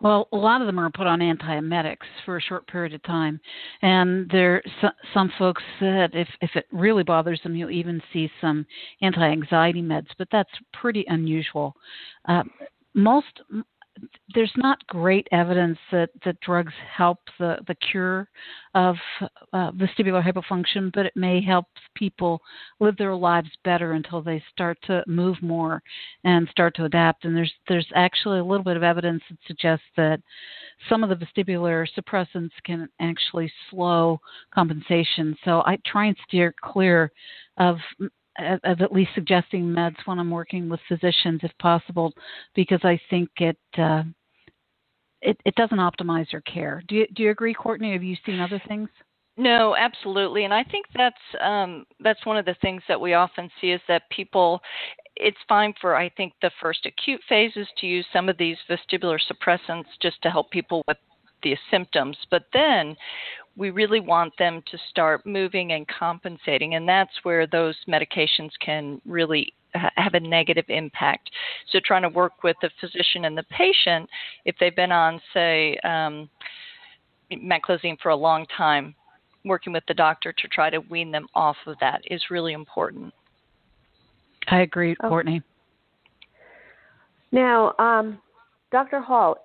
Well, 0.00 0.28
a 0.32 0.36
lot 0.36 0.60
of 0.60 0.66
them 0.66 0.78
are 0.78 0.90
put 0.90 1.06
on 1.06 1.20
antiemetics 1.20 1.96
for 2.24 2.36
a 2.36 2.40
short 2.40 2.66
period 2.66 2.94
of 2.94 3.02
time, 3.04 3.40
and 3.80 4.28
there 4.30 4.62
some 5.14 5.32
folks 5.38 5.62
that 5.80 6.10
if 6.12 6.28
if 6.40 6.50
it 6.54 6.66
really 6.72 7.04
bothers 7.04 7.40
them, 7.42 7.56
you'll 7.56 7.70
even 7.70 8.02
see 8.12 8.30
some 8.40 8.66
anti-anxiety 9.02 9.82
meds, 9.82 10.08
but 10.18 10.28
that's 10.30 10.50
pretty 10.72 11.04
unusual. 11.08 11.74
Uh, 12.28 12.42
most 12.94 13.40
there's 14.34 14.52
not 14.56 14.84
great 14.86 15.28
evidence 15.30 15.78
that, 15.92 16.10
that 16.24 16.40
drugs 16.40 16.72
help 16.96 17.18
the, 17.38 17.56
the 17.68 17.74
cure 17.76 18.28
of 18.74 18.96
uh, 19.52 19.70
vestibular 19.72 20.22
hypofunction, 20.24 20.90
but 20.92 21.06
it 21.06 21.16
may 21.16 21.40
help 21.40 21.66
people 21.94 22.40
live 22.80 22.96
their 22.96 23.14
lives 23.14 23.50
better 23.64 23.92
until 23.92 24.20
they 24.20 24.42
start 24.50 24.78
to 24.82 25.04
move 25.06 25.40
more 25.42 25.82
and 26.24 26.48
start 26.50 26.74
to 26.74 26.84
adapt. 26.84 27.24
And 27.24 27.36
there's 27.36 27.52
there's 27.68 27.86
actually 27.94 28.40
a 28.40 28.44
little 28.44 28.64
bit 28.64 28.76
of 28.76 28.82
evidence 28.82 29.22
that 29.30 29.38
suggests 29.46 29.86
that 29.96 30.20
some 30.88 31.04
of 31.04 31.10
the 31.10 31.26
vestibular 31.26 31.86
suppressants 31.96 32.50
can 32.64 32.88
actually 33.00 33.50
slow 33.70 34.20
compensation. 34.52 35.36
So 35.44 35.62
I 35.66 35.78
try 35.86 36.06
and 36.06 36.16
steer 36.26 36.54
clear 36.62 37.12
of 37.58 37.76
of 38.38 38.80
at 38.80 38.92
least 38.92 39.10
suggesting 39.14 39.64
meds 39.64 39.96
when 40.04 40.18
I'm 40.18 40.30
working 40.30 40.68
with 40.68 40.80
physicians, 40.88 41.40
if 41.42 41.52
possible, 41.58 42.12
because 42.54 42.80
I 42.82 43.00
think 43.10 43.30
it 43.36 43.58
uh, 43.78 44.02
it, 45.22 45.40
it 45.44 45.54
doesn't 45.54 45.78
optimize 45.78 46.30
your 46.32 46.42
care. 46.42 46.82
Do 46.88 46.96
you 46.96 47.06
do 47.14 47.22
you 47.22 47.30
agree, 47.30 47.54
Courtney? 47.54 47.92
Have 47.92 48.02
you 48.02 48.16
seen 48.26 48.40
other 48.40 48.60
things? 48.68 48.88
No, 49.36 49.74
absolutely, 49.74 50.44
and 50.44 50.54
I 50.54 50.62
think 50.62 50.86
that's 50.94 51.16
um, 51.40 51.86
that's 52.00 52.24
one 52.24 52.36
of 52.36 52.44
the 52.44 52.56
things 52.62 52.82
that 52.88 53.00
we 53.00 53.14
often 53.14 53.50
see 53.60 53.70
is 53.70 53.80
that 53.88 54.08
people. 54.10 54.60
It's 55.16 55.38
fine 55.48 55.72
for 55.80 55.94
I 55.94 56.08
think 56.08 56.32
the 56.42 56.50
first 56.60 56.86
acute 56.86 57.20
phases 57.28 57.68
to 57.78 57.86
use 57.86 58.04
some 58.12 58.28
of 58.28 58.36
these 58.36 58.56
vestibular 58.68 59.20
suppressants 59.30 59.86
just 60.02 60.20
to 60.22 60.30
help 60.30 60.50
people 60.50 60.82
with 60.88 60.96
the 61.44 61.56
symptoms, 61.70 62.16
but 62.32 62.46
then 62.52 62.96
we 63.56 63.70
really 63.70 64.00
want 64.00 64.32
them 64.38 64.62
to 64.70 64.78
start 64.90 65.24
moving 65.24 65.72
and 65.72 65.86
compensating, 65.86 66.74
and 66.74 66.88
that's 66.88 67.12
where 67.22 67.46
those 67.46 67.76
medications 67.88 68.50
can 68.64 69.00
really 69.06 69.52
have 69.74 70.14
a 70.14 70.20
negative 70.20 70.64
impact. 70.68 71.30
So, 71.70 71.80
trying 71.84 72.02
to 72.02 72.08
work 72.08 72.42
with 72.42 72.56
the 72.62 72.70
physician 72.80 73.24
and 73.24 73.36
the 73.36 73.44
patient, 73.44 74.08
if 74.44 74.56
they've 74.58 74.74
been 74.74 74.92
on, 74.92 75.20
say, 75.32 75.76
um, 75.84 76.28
meclizine 77.32 77.98
for 78.00 78.10
a 78.10 78.16
long 78.16 78.46
time, 78.56 78.94
working 79.44 79.72
with 79.72 79.84
the 79.86 79.94
doctor 79.94 80.32
to 80.32 80.48
try 80.48 80.70
to 80.70 80.80
wean 80.80 81.10
them 81.10 81.26
off 81.34 81.56
of 81.66 81.76
that 81.80 82.00
is 82.10 82.22
really 82.30 82.52
important. 82.52 83.12
I 84.48 84.60
agree, 84.60 84.96
oh. 85.02 85.08
Courtney. 85.08 85.42
Now, 87.32 87.74
um, 87.78 88.18
Dr. 88.70 89.00
Hall, 89.00 89.36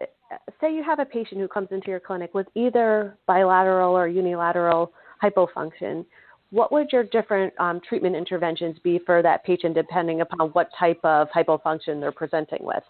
say 0.61 0.73
you 0.73 0.83
have 0.83 0.99
a 0.99 1.05
patient 1.05 1.39
who 1.41 1.47
comes 1.47 1.69
into 1.71 1.89
your 1.89 1.99
clinic 1.99 2.33
with 2.33 2.47
either 2.55 3.17
bilateral 3.27 3.95
or 3.95 4.07
unilateral 4.07 4.91
hypofunction, 5.23 6.05
what 6.51 6.71
would 6.71 6.91
your 6.91 7.03
different 7.03 7.53
um, 7.59 7.79
treatment 7.87 8.15
interventions 8.15 8.77
be 8.83 8.99
for 9.05 9.21
that 9.21 9.43
patient 9.43 9.75
depending 9.75 10.21
upon 10.21 10.49
what 10.49 10.69
type 10.77 10.99
of 11.03 11.27
hypofunction 11.35 11.99
they're 11.99 12.11
presenting 12.11 12.59
with? 12.61 12.83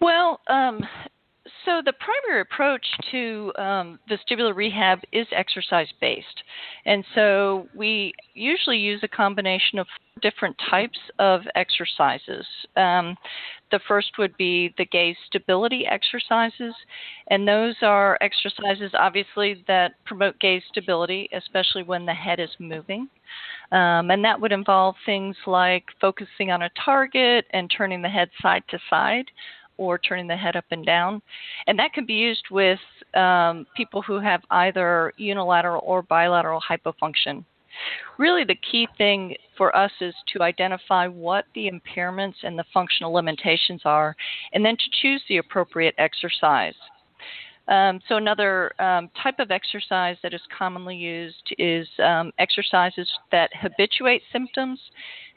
Well, 0.00 0.40
um, 0.48 0.80
so 1.64 1.82
the 1.84 1.92
primary 1.92 2.42
approach 2.42 2.86
to 3.10 3.52
um, 3.58 3.98
vestibular 4.10 4.54
rehab 4.54 5.00
is 5.12 5.26
exercise 5.32 5.88
based. 6.00 6.42
And 6.84 7.04
so 7.14 7.68
we 7.74 8.12
usually 8.34 8.78
use 8.78 9.00
a 9.02 9.08
combination 9.08 9.78
of 9.78 9.86
different 10.22 10.56
types 10.70 10.98
of 11.18 11.42
exercises. 11.54 12.46
Um, 12.76 13.16
the 13.70 13.80
first 13.86 14.12
would 14.18 14.36
be 14.36 14.74
the 14.78 14.86
gaze 14.86 15.16
stability 15.26 15.86
exercises, 15.86 16.74
and 17.28 17.46
those 17.46 17.74
are 17.82 18.18
exercises 18.20 18.90
obviously 18.94 19.62
that 19.68 19.92
promote 20.06 20.38
gaze 20.40 20.62
stability, 20.70 21.28
especially 21.32 21.82
when 21.82 22.06
the 22.06 22.14
head 22.14 22.40
is 22.40 22.50
moving. 22.58 23.08
Um, 23.70 24.10
and 24.10 24.24
that 24.24 24.40
would 24.40 24.52
involve 24.52 24.94
things 25.04 25.36
like 25.46 25.84
focusing 26.00 26.50
on 26.50 26.62
a 26.62 26.70
target 26.82 27.44
and 27.50 27.70
turning 27.70 28.00
the 28.00 28.08
head 28.08 28.30
side 28.40 28.62
to 28.70 28.78
side 28.88 29.26
or 29.78 29.98
turning 29.98 30.26
the 30.26 30.36
head 30.36 30.56
up 30.56 30.66
and 30.70 30.84
down. 30.84 31.22
And 31.66 31.78
that 31.78 31.92
can 31.94 32.04
be 32.04 32.14
used 32.14 32.44
with 32.50 32.80
um, 33.14 33.66
people 33.76 34.02
who 34.02 34.20
have 34.20 34.42
either 34.50 35.12
unilateral 35.16 35.82
or 35.84 36.02
bilateral 36.02 36.60
hypofunction. 36.60 37.44
Really, 38.18 38.44
the 38.44 38.58
key 38.70 38.88
thing 38.98 39.36
for 39.56 39.74
us 39.76 39.92
is 40.00 40.14
to 40.32 40.42
identify 40.42 41.06
what 41.06 41.44
the 41.54 41.70
impairments 41.70 42.34
and 42.42 42.58
the 42.58 42.64
functional 42.74 43.12
limitations 43.12 43.82
are, 43.84 44.16
and 44.52 44.64
then 44.64 44.76
to 44.76 44.90
choose 45.00 45.22
the 45.28 45.36
appropriate 45.36 45.94
exercise. 45.98 46.74
Um, 47.68 48.00
so, 48.08 48.16
another 48.16 48.72
um, 48.80 49.10
type 49.22 49.38
of 49.38 49.50
exercise 49.50 50.16
that 50.22 50.32
is 50.32 50.40
commonly 50.56 50.96
used 50.96 51.54
is 51.58 51.86
um, 52.02 52.32
exercises 52.38 53.08
that 53.30 53.50
habituate 53.54 54.22
symptoms. 54.32 54.80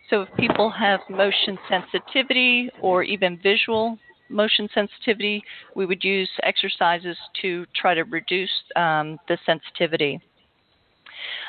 So, 0.10 0.22
if 0.22 0.30
people 0.38 0.70
have 0.70 1.02
motion 1.10 1.60
sensitivity 1.70 2.70
or 2.82 3.04
even 3.04 3.38
visual 3.44 4.00
motion 4.32 4.70
sensitivity, 4.74 5.44
we 5.76 5.86
would 5.86 6.04
use 6.04 6.30
exercises 6.44 7.18
to 7.42 7.66
try 7.76 7.94
to 7.94 8.04
reduce 8.04 8.50
um, 8.76 9.20
the 9.28 9.38
sensitivity. 9.46 10.20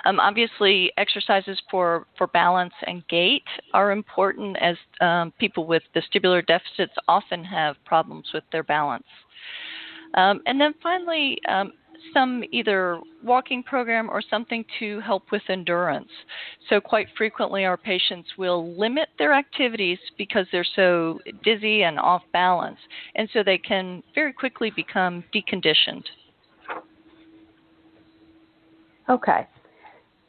Um, 0.05 0.21
obviously, 0.21 0.93
exercises 0.99 1.61
for, 1.71 2.07
for 2.19 2.27
balance 2.27 2.75
and 2.87 3.07
gait 3.09 3.45
are 3.73 3.93
important 3.93 4.57
as 4.61 4.77
um, 5.01 5.33
people 5.39 5.67
with 5.67 5.83
vestibular 5.95 6.45
deficits 6.47 6.93
often 7.09 7.45
have 7.45 7.77
problems 7.85 8.29
with 8.35 8.45
their 8.53 8.63
balance. 8.63 9.07
Um, 10.15 10.43
and 10.47 10.61
then 10.61 10.75
finally, 10.83 11.39
um, 11.49 11.73
some 12.13 12.43
either 12.53 12.99
walking 13.23 13.63
program 13.63 14.09
or 14.11 14.23
something 14.23 14.65
to 14.79 15.01
help 15.01 15.31
with 15.31 15.43
endurance. 15.49 16.09
So, 16.69 16.81
quite 16.81 17.09
frequently, 17.17 17.65
our 17.65 17.77
patients 17.77 18.29
will 18.37 18.77
limit 18.79 19.09
their 19.19 19.33
activities 19.33 19.99
because 20.19 20.47
they're 20.53 20.67
so 20.77 21.19
dizzy 21.43 21.83
and 21.83 21.99
off 21.99 22.23
balance, 22.33 22.79
and 23.15 23.29
so 23.33 23.43
they 23.43 23.59
can 23.59 24.03
very 24.15 24.33
quickly 24.33 24.71
become 24.75 25.25
deconditioned. 25.35 26.05
Okay. 29.09 29.47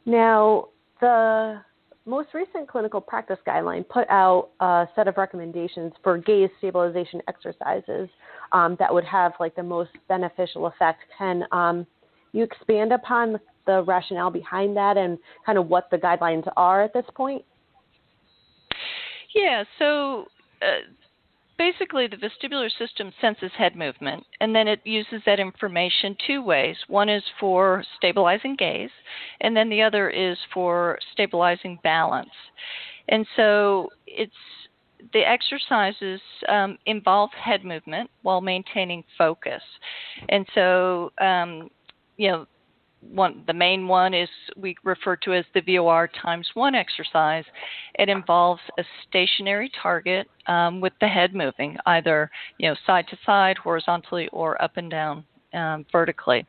Now, 0.06 0.68
the 1.00 1.60
most 2.06 2.28
recent 2.34 2.68
clinical 2.68 3.00
practice 3.00 3.38
guideline 3.46 3.88
put 3.88 4.08
out 4.10 4.50
a 4.60 4.86
set 4.94 5.08
of 5.08 5.16
recommendations 5.16 5.92
for 6.02 6.18
gaze 6.18 6.50
stabilization 6.58 7.22
exercises 7.28 8.08
um, 8.52 8.76
that 8.78 8.92
would 8.92 9.04
have 9.04 9.32
like 9.40 9.56
the 9.56 9.62
most 9.62 9.90
beneficial 10.08 10.66
effect. 10.66 11.00
Can 11.16 11.44
um, 11.50 11.86
you 12.32 12.42
expand 12.42 12.92
upon 12.92 13.40
the 13.66 13.82
rationale 13.86 14.30
behind 14.30 14.76
that 14.76 14.96
and 14.96 15.18
kind 15.46 15.56
of 15.56 15.68
what 15.68 15.88
the 15.90 15.96
guidelines 15.96 16.46
are 16.56 16.82
at 16.82 16.92
this 16.92 17.06
point? 17.14 17.42
Yeah, 19.34 19.64
so 19.78 20.26
uh, 20.62 20.80
basically 21.58 22.06
the 22.06 22.16
vestibular 22.16 22.70
system 22.78 23.12
senses 23.20 23.50
head 23.56 23.76
movement 23.76 24.24
and 24.40 24.54
then 24.54 24.68
it 24.68 24.80
uses 24.84 25.22
that 25.26 25.40
information 25.40 26.16
two 26.26 26.42
ways. 26.42 26.76
One 26.88 27.08
is 27.08 27.22
for 27.38 27.84
stabilizing 27.96 28.56
gaze, 28.56 28.90
and 29.40 29.56
then 29.56 29.68
the 29.68 29.82
other 29.82 30.10
is 30.10 30.36
for 30.52 30.98
stabilizing 31.12 31.78
balance. 31.82 32.30
And 33.08 33.26
so 33.36 33.90
it's 34.06 34.32
the 35.12 35.20
exercises 35.20 36.20
um, 36.48 36.78
involve 36.86 37.30
head 37.32 37.64
movement 37.64 38.10
while 38.22 38.40
maintaining 38.40 39.04
focus. 39.18 39.62
And 40.28 40.46
so, 40.54 41.12
um, 41.20 41.68
you 42.16 42.30
know, 42.30 42.46
one 43.12 43.42
the 43.46 43.52
main 43.52 43.88
one 43.88 44.14
is 44.14 44.28
we 44.56 44.76
refer 44.84 45.16
to 45.16 45.34
as 45.34 45.44
the 45.54 45.60
VOR 45.60 46.08
times 46.22 46.48
one 46.54 46.74
exercise. 46.74 47.44
It 47.98 48.08
involves 48.08 48.60
a 48.78 48.84
stationary 49.08 49.70
target 49.82 50.28
um, 50.46 50.80
with 50.80 50.92
the 51.00 51.08
head 51.08 51.34
moving, 51.34 51.76
either 51.86 52.30
you 52.58 52.68
know 52.68 52.76
side 52.86 53.06
to 53.08 53.18
side, 53.24 53.58
horizontally, 53.58 54.28
or 54.32 54.60
up 54.62 54.76
and 54.76 54.90
down 54.90 55.24
um, 55.52 55.86
vertically. 55.92 56.46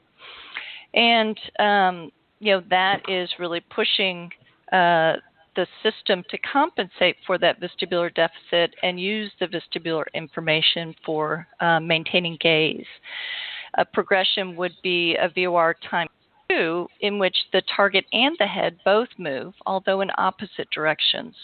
And 0.94 1.40
um, 1.60 2.12
you 2.40 2.54
know 2.54 2.64
that 2.70 3.02
is 3.10 3.30
really 3.40 3.62
pushing 3.74 4.30
uh, 4.72 5.14
the 5.56 5.68
system 5.84 6.24
to 6.30 6.38
compensate 6.40 7.16
for 7.26 7.38
that 7.38 7.62
vestibular 7.62 8.14
deficit 8.14 8.76
and 8.84 9.00
use 9.00 9.32
the 9.40 9.48
vestibular 9.48 10.04
information 10.14 10.94
for 11.06 11.48
uh, 11.62 11.80
maintaining 11.80 12.38
gaze. 12.42 12.86
A 13.78 13.86
progression 13.86 14.56
would 14.56 14.74
be 14.84 15.16
a 15.16 15.30
VOR 15.30 15.76
time 15.90 16.08
two 16.50 16.88
in 17.02 17.20
which 17.20 17.36
the 17.54 17.62
target 17.75 18.05
and 18.14 18.36
the 18.40 18.48
head 18.48 18.77
both 18.86 19.10
move, 19.18 19.53
although 19.66 20.01
in 20.01 20.10
opposite 20.18 20.70
directions. 20.74 21.36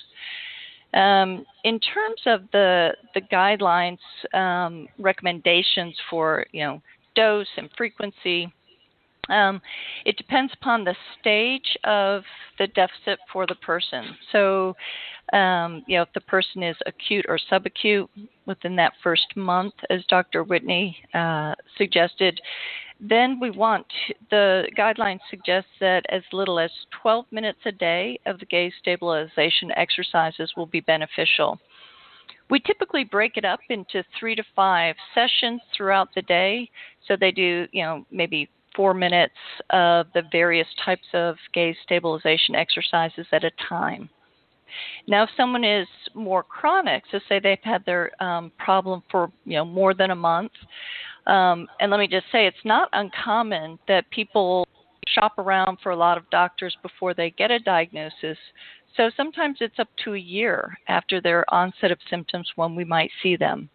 Um, 0.93 1.45
in 1.63 1.79
terms 1.79 2.21
of 2.25 2.41
the 2.51 2.91
the 3.13 3.21
guidelines 3.21 3.99
um, 4.33 4.87
recommendations 4.99 5.95
for 6.09 6.45
you 6.51 6.65
know 6.65 6.81
dose 7.15 7.47
and 7.57 7.69
frequency, 7.77 8.51
um, 9.29 9.61
it 10.05 10.17
depends 10.17 10.51
upon 10.53 10.83
the 10.83 10.95
stage 11.19 11.77
of 11.83 12.23
the 12.59 12.67
deficit 12.67 13.19
for 13.31 13.45
the 13.47 13.55
person. 13.55 14.15
So, 14.31 14.75
um, 15.33 15.83
you 15.87 15.97
know, 15.97 16.03
if 16.03 16.13
the 16.13 16.21
person 16.21 16.63
is 16.63 16.75
acute 16.85 17.25
or 17.29 17.39
subacute 17.51 18.09
within 18.45 18.75
that 18.77 18.93
first 19.01 19.35
month, 19.35 19.73
as 19.89 20.03
Dr. 20.09 20.43
Whitney 20.43 20.97
uh, 21.13 21.55
suggested, 21.77 22.39
then 23.01 23.39
we 23.39 23.49
want 23.49 23.87
the 24.29 24.67
guidelines 24.77 25.19
suggest 25.29 25.65
that 25.79 26.05
as 26.09 26.21
little 26.31 26.59
as 26.59 26.69
12 27.01 27.25
minutes 27.31 27.59
a 27.65 27.71
day 27.71 28.19
of 28.27 28.39
the 28.39 28.45
gaze 28.45 28.73
stabilization 28.79 29.71
exercises 29.75 30.53
will 30.55 30.67
be 30.67 30.81
beneficial. 30.81 31.59
We 32.51 32.59
typically 32.59 33.03
break 33.03 33.37
it 33.37 33.45
up 33.45 33.61
into 33.69 34.03
three 34.19 34.35
to 34.35 34.43
five 34.55 34.95
sessions 35.15 35.61
throughout 35.75 36.09
the 36.13 36.21
day. 36.21 36.69
So 37.07 37.15
they 37.19 37.31
do, 37.31 37.65
you 37.71 37.83
know, 37.83 38.05
maybe 38.11 38.49
four 38.75 38.93
minutes 38.93 39.33
of 39.71 40.07
the 40.13 40.23
various 40.31 40.67
types 40.85 41.07
of 41.13 41.37
gaze 41.53 41.75
stabilization 41.83 42.53
exercises 42.53 43.25
at 43.31 43.43
a 43.43 43.51
time. 43.67 44.09
Now, 45.07 45.23
if 45.23 45.29
someone 45.35 45.63
is 45.63 45.87
more 46.13 46.43
chronic, 46.43 47.03
so 47.11 47.19
say 47.27 47.39
they've 47.39 47.57
had 47.63 47.85
their 47.85 48.11
um, 48.23 48.51
problem 48.57 49.03
for 49.09 49.31
you 49.45 49.57
know 49.57 49.65
more 49.65 49.93
than 49.93 50.11
a 50.11 50.15
month, 50.15 50.51
um, 51.27 51.67
and 51.79 51.91
let 51.91 51.99
me 51.99 52.07
just 52.07 52.25
say, 52.31 52.47
it's 52.47 52.57
not 52.65 52.89
uncommon 52.93 53.77
that 53.87 54.09
people 54.09 54.67
shop 55.07 55.37
around 55.37 55.77
for 55.81 55.91
a 55.91 55.95
lot 55.95 56.17
of 56.17 56.29
doctors 56.29 56.75
before 56.81 57.13
they 57.13 57.31
get 57.31 57.51
a 57.51 57.59
diagnosis. 57.59 58.37
So 58.97 59.09
sometimes 59.15 59.57
it's 59.61 59.79
up 59.79 59.89
to 60.03 60.15
a 60.15 60.19
year 60.19 60.77
after 60.87 61.21
their 61.21 61.51
onset 61.53 61.91
of 61.91 61.99
symptoms 62.09 62.49
when 62.55 62.75
we 62.75 62.83
might 62.83 63.11
see 63.21 63.35
them. 63.35 63.69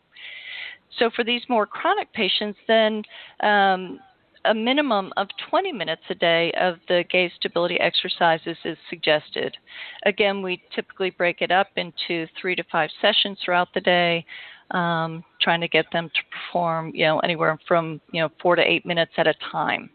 So 0.98 1.10
for 1.14 1.24
these 1.24 1.42
more 1.48 1.66
chronic 1.66 2.12
patients, 2.12 2.58
then 2.68 3.02
um, 3.42 4.00
a 4.46 4.54
minimum 4.54 5.12
of 5.16 5.28
20 5.50 5.72
minutes 5.72 6.02
a 6.10 6.14
day 6.14 6.52
of 6.60 6.76
the 6.88 7.04
gaze 7.10 7.30
stability 7.36 7.78
exercises 7.80 8.56
is 8.64 8.78
suggested. 8.88 9.56
Again, 10.04 10.42
we 10.42 10.62
typically 10.74 11.10
break 11.10 11.40
it 11.40 11.50
up 11.50 11.68
into 11.76 12.26
three 12.40 12.54
to 12.54 12.64
five 12.70 12.90
sessions 13.00 13.38
throughout 13.44 13.68
the 13.74 13.80
day 13.80 14.24
um, 14.70 15.24
trying 15.40 15.60
to 15.60 15.68
get 15.68 15.86
them 15.92 16.10
to 16.14 16.20
perform, 16.30 16.90
you 16.94 17.04
know, 17.04 17.18
anywhere 17.20 17.58
from 17.68 18.00
you 18.12 18.20
know 18.20 18.28
four 18.42 18.56
to 18.56 18.62
eight 18.62 18.84
minutes 18.84 19.12
at 19.16 19.26
a 19.26 19.34
time. 19.52 19.90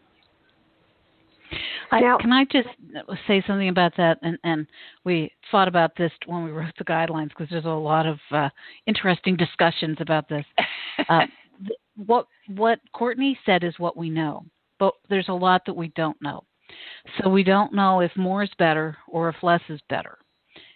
Now, 1.92 2.16
can 2.16 2.32
I 2.32 2.44
just 2.44 2.68
say 3.26 3.44
something 3.46 3.68
about 3.68 3.92
that? 3.98 4.18
And, 4.22 4.38
and 4.44 4.66
we 5.04 5.30
thought 5.50 5.68
about 5.68 5.94
this 5.96 6.10
when 6.24 6.42
we 6.42 6.50
wrote 6.50 6.72
the 6.78 6.84
guidelines 6.84 7.28
because 7.28 7.48
there's 7.50 7.66
a 7.66 7.68
lot 7.68 8.06
of 8.06 8.18
uh, 8.30 8.48
interesting 8.86 9.36
discussions 9.36 9.98
about 10.00 10.28
this. 10.28 10.44
Uh, 11.08 11.22
what 11.96 12.26
what 12.48 12.80
Courtney 12.92 13.38
said 13.44 13.64
is 13.64 13.78
what 13.78 13.96
we 13.96 14.10
know, 14.10 14.44
but 14.78 14.94
there's 15.08 15.28
a 15.28 15.32
lot 15.32 15.62
that 15.66 15.76
we 15.76 15.88
don't 15.88 16.20
know. 16.22 16.44
So 17.18 17.28
we 17.28 17.42
don't 17.42 17.74
know 17.74 18.00
if 18.00 18.10
more 18.16 18.42
is 18.42 18.50
better 18.58 18.96
or 19.08 19.28
if 19.28 19.36
less 19.42 19.60
is 19.68 19.80
better. 19.88 20.18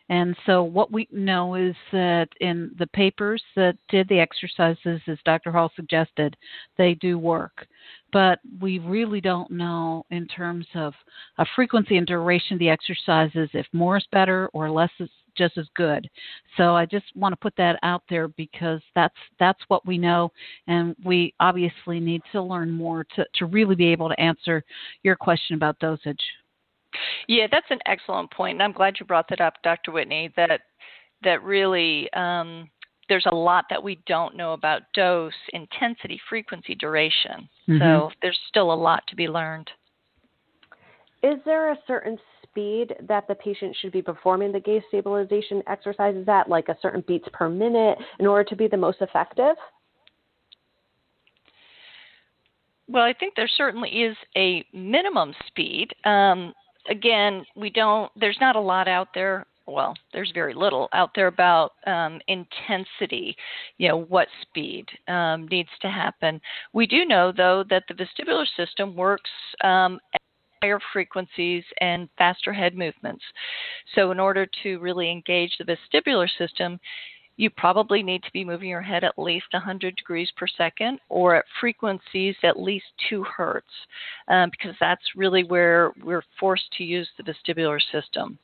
And 0.09 0.37
so, 0.46 0.62
what 0.62 0.92
we 0.92 1.09
know 1.11 1.57
is 1.57 1.74
that 1.90 2.29
in 2.40 2.70
the 2.79 2.87
papers 2.88 3.42
that 3.57 3.76
did 3.88 4.09
the 4.09 4.20
exercises, 4.20 5.00
as 5.09 5.18
Dr. 5.24 5.50
Hall 5.50 5.72
suggested, 5.74 6.37
they 6.79 6.94
do 6.94 7.18
work. 7.18 7.66
But 8.12 8.38
we 8.61 8.79
really 8.79 9.20
don't 9.20 9.50
know 9.50 10.07
in 10.11 10.29
terms 10.29 10.66
of 10.76 10.94
a 11.38 11.46
frequency 11.57 11.96
and 11.96 12.07
duration 12.07 12.55
of 12.55 12.61
the 12.61 12.68
exercises 12.68 13.50
if 13.52 13.66
more 13.72 13.96
is 13.96 14.07
better 14.12 14.48
or 14.52 14.70
less 14.70 14.90
is 15.00 15.11
just 15.37 15.59
as 15.59 15.66
good. 15.75 16.09
So 16.57 16.75
I 16.75 16.87
just 16.87 17.07
want 17.14 17.33
to 17.33 17.37
put 17.37 17.55
that 17.57 17.79
out 17.83 18.03
there 18.09 18.29
because 18.29 18.81
that's 18.94 19.14
that's 19.38 19.61
what 19.68 19.87
we 19.87 19.99
know, 19.99 20.33
and 20.66 20.94
we 21.05 21.35
obviously 21.40 22.01
need 22.01 22.22
to 22.33 22.42
learn 22.42 22.70
more 22.70 23.05
to, 23.16 23.25
to 23.35 23.46
really 23.46 23.75
be 23.75 23.87
able 23.87 24.09
to 24.09 24.20
answer 24.20 24.64
your 25.03 25.16
question 25.16 25.57
about 25.57 25.79
dosage. 25.79 26.20
Yeah, 27.29 27.46
that's 27.51 27.66
an 27.70 27.81
excellent 27.87 28.31
point, 28.31 28.55
and 28.55 28.62
I'm 28.62 28.72
glad 28.72 28.96
you 28.99 29.07
brought 29.07 29.29
that 29.29 29.40
up, 29.40 29.55
Dr. 29.62 29.92
Whitney. 29.92 30.33
That 30.37 30.61
that 31.22 31.42
really 31.42 32.11
um, 32.12 32.68
there's 33.09 33.27
a 33.31 33.35
lot 33.35 33.66
that 33.70 33.83
we 33.83 33.99
don't 34.07 34.37
know 34.37 34.53
about 34.53 34.83
dose, 34.94 35.33
intensity, 35.53 36.20
frequency, 36.29 36.75
duration. 36.75 37.49
Mm-hmm. 37.68 37.79
So 37.79 38.11
there's 38.22 38.38
still 38.49 38.72
a 38.72 38.75
lot 38.75 39.03
to 39.09 39.16
be 39.16 39.29
learned. 39.29 39.70
Is 41.22 41.38
there 41.44 41.72
a 41.72 41.79
certain 41.87 42.18
speed 42.57 42.95
that 43.07 43.29
the 43.29 43.35
patient 43.35 43.77
should 43.81 43.92
be 43.92 44.01
performing 44.01 44.51
the 44.51 44.61
gaze 44.61 44.83
stabilization 44.88 45.62
exercises 45.66 46.27
at, 46.27 46.49
like 46.49 46.69
a 46.69 46.77
certain 46.81 47.05
beats 47.07 47.29
per 47.33 47.49
minute, 47.49 47.99
in 48.19 48.27
order 48.27 48.45
to 48.45 48.57
be 48.57 48.66
the 48.66 48.77
most 48.77 49.03
effective? 49.03 49.57
Well, 52.88 53.03
I 53.03 53.12
think 53.12 53.35
there 53.35 53.49
certainly 53.49 53.90
is 53.90 54.16
a 54.37 54.64
minimum 54.73 55.35
speed. 55.49 55.88
Um, 56.05 56.55
again, 56.88 57.45
we 57.57 57.69
don't. 57.69 58.11
There's 58.19 58.38
not 58.40 58.57
a 58.57 58.61
lot 58.61 58.88
out 58.88 59.09
there. 59.14 59.45
Well, 59.66 59.95
there's 60.12 60.31
very 60.33 60.55
little 60.55 60.88
out 60.92 61.11
there 61.16 61.27
about 61.27 61.73
um, 61.87 62.21
intensity. 62.29 63.37
You 63.79 63.88
know 63.88 64.05
what 64.05 64.29
speed 64.42 64.87
um, 65.09 65.49
needs 65.49 65.69
to 65.83 65.88
happen. 65.88 66.40
We 66.73 66.87
do 66.87 67.05
know 67.05 67.33
though 67.37 67.64
that 67.69 67.83
the 67.88 67.95
vestibular 67.95 68.47
system 68.57 68.95
works 68.95 69.31
um, 69.64 69.99
higher 70.62 70.81
frequencies 70.92 71.64
and 71.81 72.09
faster 72.19 72.53
head 72.53 72.77
movements. 72.77 73.25
So, 73.95 74.11
in 74.11 74.21
order 74.21 74.47
to 74.62 74.79
really 74.79 75.11
engage 75.11 75.57
the 75.59 75.64
vestibular 75.64 76.29
system, 76.38 76.79
you 77.37 77.51
probably 77.51 78.03
need 78.03 78.23
to 78.23 78.33
be 78.33 78.45
moving 78.45 78.69
your 78.69 78.81
head 78.81 79.05
at 79.05 79.19
least 79.19 79.47
100 79.53 79.97
degrees 79.97 80.31
per 80.37 80.47
second 80.47 80.99
or 81.09 81.37
at 81.37 81.45
frequencies 81.61 82.35
at 82.42 82.59
least 82.59 82.87
2 83.11 83.25
hertz 83.25 83.66
um, 84.29 84.51
because 84.51 84.75
that's 84.81 85.03
really 85.14 85.45
where 85.45 85.92
we're 86.03 86.25
forced 86.40 86.71
to 86.79 86.85
use 86.85 87.09
the 87.16 87.23
vestibular 87.23 87.79
system. 87.92 88.38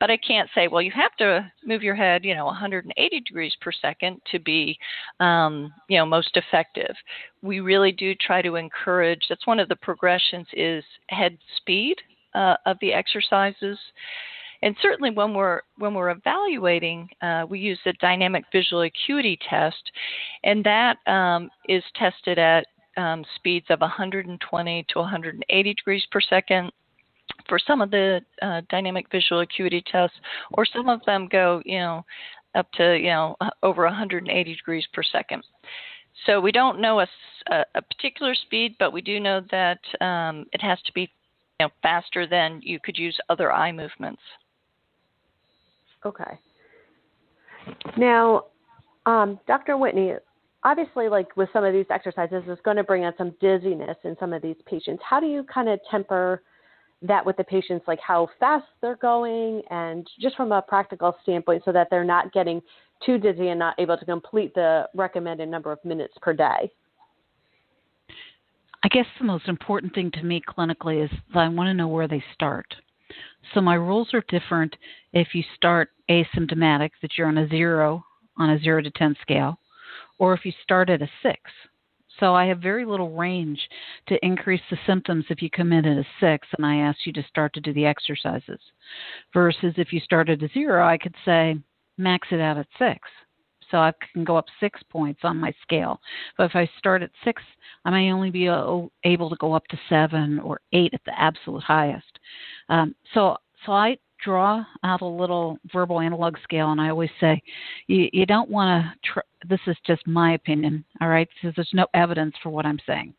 But 0.00 0.10
I 0.10 0.16
can't 0.16 0.48
say, 0.54 0.68
well, 0.68 0.82
you 0.82 0.92
have 0.92 1.14
to 1.18 1.50
move 1.64 1.82
your 1.82 1.94
head, 1.94 2.24
you 2.24 2.34
know, 2.34 2.46
180 2.46 3.20
degrees 3.20 3.54
per 3.60 3.72
second 3.72 4.20
to 4.30 4.38
be, 4.38 4.78
um, 5.20 5.72
you 5.88 5.98
know, 5.98 6.06
most 6.06 6.36
effective. 6.36 6.94
We 7.42 7.60
really 7.60 7.92
do 7.92 8.14
try 8.14 8.42
to 8.42 8.56
encourage. 8.56 9.26
That's 9.28 9.46
one 9.46 9.60
of 9.60 9.68
the 9.68 9.76
progressions 9.76 10.46
is 10.52 10.84
head 11.08 11.38
speed 11.56 11.96
uh, 12.34 12.56
of 12.66 12.76
the 12.80 12.92
exercises, 12.92 13.78
and 14.62 14.74
certainly 14.80 15.10
when 15.10 15.34
we're 15.34 15.60
when 15.78 15.94
we're 15.94 16.10
evaluating, 16.10 17.08
uh, 17.22 17.44
we 17.48 17.58
use 17.58 17.78
the 17.84 17.92
dynamic 17.94 18.44
visual 18.52 18.82
acuity 18.82 19.38
test, 19.48 19.90
and 20.44 20.64
that 20.64 20.96
um, 21.06 21.50
is 21.68 21.82
tested 21.94 22.38
at 22.38 22.66
um, 22.96 23.24
speeds 23.36 23.66
of 23.70 23.80
120 23.80 24.86
to 24.88 24.98
180 24.98 25.74
degrees 25.74 26.06
per 26.10 26.20
second 26.20 26.72
for 27.48 27.58
some 27.58 27.80
of 27.80 27.90
the 27.90 28.20
uh, 28.42 28.62
dynamic 28.70 29.06
visual 29.10 29.40
acuity 29.40 29.82
tests, 29.90 30.16
or 30.52 30.66
some 30.66 30.88
of 30.88 31.00
them 31.06 31.28
go, 31.30 31.62
you 31.64 31.78
know, 31.78 32.04
up 32.54 32.70
to 32.72 32.96
you 32.96 33.10
know 33.10 33.36
over 33.62 33.84
180 33.84 34.54
degrees 34.54 34.86
per 34.92 35.02
second. 35.02 35.42
So 36.24 36.40
we 36.40 36.50
don't 36.50 36.80
know 36.80 37.00
a, 37.00 37.06
a 37.50 37.82
particular 37.82 38.34
speed, 38.34 38.76
but 38.78 38.92
we 38.92 39.02
do 39.02 39.20
know 39.20 39.42
that 39.50 39.80
um, 40.00 40.46
it 40.52 40.62
has 40.62 40.80
to 40.86 40.92
be 40.92 41.10
you 41.60 41.66
know, 41.66 41.70
faster 41.82 42.26
than 42.26 42.60
you 42.62 42.78
could 42.80 42.98
use 42.98 43.16
other 43.28 43.52
eye 43.52 43.72
movements. 43.72 44.22
Okay. 46.04 46.38
Now, 47.96 48.44
um, 49.06 49.38
Dr. 49.46 49.76
Whitney, 49.76 50.14
obviously, 50.64 51.08
like 51.08 51.36
with 51.36 51.48
some 51.52 51.64
of 51.64 51.72
these 51.72 51.86
exercises, 51.90 52.42
it's 52.46 52.60
going 52.62 52.76
to 52.76 52.84
bring 52.84 53.04
on 53.04 53.12
some 53.18 53.34
dizziness 53.40 53.96
in 54.04 54.16
some 54.18 54.32
of 54.32 54.42
these 54.42 54.56
patients. 54.66 55.02
How 55.08 55.20
do 55.20 55.26
you 55.26 55.44
kind 55.44 55.68
of 55.68 55.80
temper 55.90 56.42
that 57.06 57.24
with 57.24 57.36
the 57.36 57.44
patients, 57.44 57.84
like 57.86 58.00
how 58.00 58.28
fast 58.38 58.66
they're 58.80 58.96
going, 58.96 59.62
and 59.70 60.06
just 60.20 60.36
from 60.36 60.52
a 60.52 60.62
practical 60.62 61.16
standpoint, 61.22 61.62
so 61.64 61.72
that 61.72 61.88
they're 61.90 62.04
not 62.04 62.32
getting 62.32 62.60
too 63.04 63.18
dizzy 63.18 63.48
and 63.48 63.58
not 63.58 63.74
able 63.78 63.96
to 63.96 64.04
complete 64.04 64.54
the 64.54 64.88
recommended 64.94 65.48
number 65.48 65.72
of 65.72 65.84
minutes 65.84 66.14
per 66.22 66.32
day? 66.32 66.70
I 68.82 68.88
guess 68.88 69.06
the 69.18 69.24
most 69.24 69.48
important 69.48 69.94
thing 69.94 70.10
to 70.12 70.22
me 70.22 70.40
clinically 70.46 71.04
is 71.04 71.10
that 71.34 71.40
I 71.40 71.48
want 71.48 71.68
to 71.68 71.74
know 71.74 71.88
where 71.88 72.06
they 72.06 72.22
start. 72.34 72.72
So 73.54 73.60
my 73.60 73.74
rules 73.74 74.14
are 74.14 74.24
different 74.28 74.76
if 75.12 75.28
you 75.34 75.42
start 75.54 75.90
asymptomatic, 76.08 76.90
that 77.02 77.12
you're 77.16 77.28
on 77.28 77.38
a 77.38 77.48
zero 77.48 78.04
on 78.38 78.50
a 78.50 78.58
zero 78.60 78.82
to 78.82 78.90
10 78.90 79.16
scale, 79.22 79.58
or 80.18 80.34
if 80.34 80.44
you 80.44 80.52
start 80.62 80.90
at 80.90 81.02
a 81.02 81.08
six. 81.22 81.40
So 82.20 82.34
I 82.34 82.46
have 82.46 82.58
very 82.58 82.84
little 82.84 83.14
range 83.14 83.60
to 84.08 84.24
increase 84.24 84.60
the 84.70 84.78
symptoms 84.86 85.24
if 85.28 85.42
you 85.42 85.50
come 85.50 85.72
in 85.72 85.84
at 85.84 85.98
a 85.98 86.06
six 86.20 86.46
and 86.56 86.64
I 86.64 86.76
ask 86.76 86.98
you 87.04 87.12
to 87.14 87.26
start 87.28 87.52
to 87.54 87.60
do 87.60 87.72
the 87.72 87.86
exercises. 87.86 88.60
Versus 89.32 89.74
if 89.76 89.92
you 89.92 90.00
start 90.00 90.28
at 90.28 90.42
a 90.42 90.48
zero, 90.48 90.86
I 90.86 90.98
could 90.98 91.14
say 91.24 91.56
max 91.98 92.28
it 92.30 92.40
out 92.40 92.58
at 92.58 92.66
six. 92.78 93.00
So 93.70 93.78
I 93.78 93.92
can 94.12 94.22
go 94.24 94.36
up 94.36 94.46
six 94.60 94.80
points 94.90 95.20
on 95.24 95.38
my 95.38 95.52
scale. 95.62 96.00
But 96.38 96.44
if 96.44 96.54
I 96.54 96.70
start 96.78 97.02
at 97.02 97.10
six, 97.24 97.42
I 97.84 97.90
may 97.90 98.12
only 98.12 98.30
be 98.30 98.46
able 98.46 99.30
to 99.30 99.36
go 99.40 99.54
up 99.54 99.66
to 99.68 99.78
seven 99.88 100.38
or 100.38 100.60
eight 100.72 100.94
at 100.94 101.04
the 101.04 101.20
absolute 101.20 101.64
highest. 101.64 102.18
Um, 102.68 102.94
so 103.12 103.36
so 103.64 103.72
I 103.72 103.98
draw 104.26 104.64
out 104.82 105.02
a 105.02 105.06
little 105.06 105.56
verbal 105.72 106.00
analog 106.00 106.36
scale, 106.42 106.72
and 106.72 106.80
I 106.80 106.90
always 106.90 107.10
say, 107.20 107.40
you, 107.86 108.08
you 108.12 108.26
don't 108.26 108.50
want 108.50 108.84
to. 108.84 109.12
Tr- 109.12 109.48
this 109.48 109.60
is 109.68 109.76
just 109.86 110.04
my 110.06 110.34
opinion, 110.34 110.84
all 111.00 111.08
right? 111.08 111.28
Because 111.34 111.54
there's 111.54 111.70
no 111.72 111.86
evidence 111.94 112.34
for 112.42 112.50
what 112.50 112.66
I'm 112.66 112.80
saying. 112.86 113.14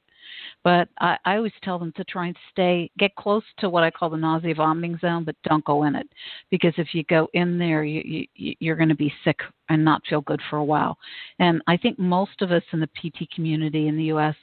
But 0.63 0.89
I, 0.99 1.17
I 1.25 1.35
always 1.37 1.53
tell 1.63 1.79
them 1.79 1.93
to 1.97 2.03
try 2.05 2.27
and 2.27 2.37
stay, 2.51 2.89
get 2.97 3.15
close 3.15 3.43
to 3.59 3.69
what 3.69 3.83
I 3.83 3.91
call 3.91 4.09
the 4.09 4.17
nausea 4.17 4.55
vomiting 4.55 4.97
zone, 4.99 5.23
but 5.23 5.35
don't 5.43 5.65
go 5.65 5.83
in 5.83 5.95
it. 5.95 6.07
Because 6.51 6.73
if 6.77 6.89
you 6.93 7.03
go 7.05 7.27
in 7.33 7.57
there, 7.57 7.83
you, 7.83 8.25
you, 8.35 8.55
you're 8.59 8.75
going 8.75 8.89
to 8.89 8.95
be 8.95 9.13
sick 9.23 9.39
and 9.69 9.83
not 9.83 10.01
feel 10.09 10.21
good 10.21 10.41
for 10.49 10.57
a 10.57 10.63
while. 10.63 10.97
And 11.39 11.61
I 11.67 11.77
think 11.77 11.99
most 11.99 12.41
of 12.41 12.51
us 12.51 12.63
in 12.71 12.79
the 12.79 12.87
PT 12.87 13.29
community 13.33 13.87
in 13.87 13.97
the 13.97 14.05
U.S. 14.05 14.35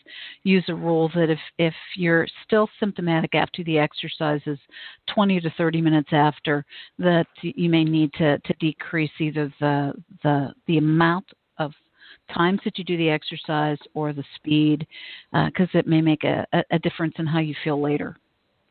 use 0.42 0.64
a 0.68 0.74
rule 0.74 1.10
that 1.14 1.30
if, 1.30 1.38
if 1.58 1.74
you're 1.96 2.26
still 2.44 2.68
symptomatic 2.78 3.34
after 3.34 3.64
the 3.64 3.78
exercises, 3.78 4.58
20 5.14 5.40
to 5.40 5.50
30 5.56 5.80
minutes 5.80 6.10
after, 6.12 6.64
that 6.98 7.26
you 7.42 7.70
may 7.70 7.84
need 7.84 8.12
to, 8.14 8.38
to 8.38 8.54
decrease 8.60 9.10
either 9.18 9.52
the, 9.60 9.92
the, 10.22 10.52
the 10.66 10.78
amount 10.78 11.26
times 12.32 12.60
that 12.64 12.78
you 12.78 12.84
do 12.84 12.96
the 12.96 13.10
exercise 13.10 13.78
or 13.94 14.12
the 14.12 14.24
speed, 14.36 14.86
because 15.32 15.68
uh, 15.74 15.78
it 15.78 15.86
may 15.86 16.00
make 16.00 16.24
a, 16.24 16.46
a 16.70 16.78
difference 16.78 17.14
in 17.18 17.26
how 17.26 17.40
you 17.40 17.54
feel 17.64 17.80
later 17.80 18.16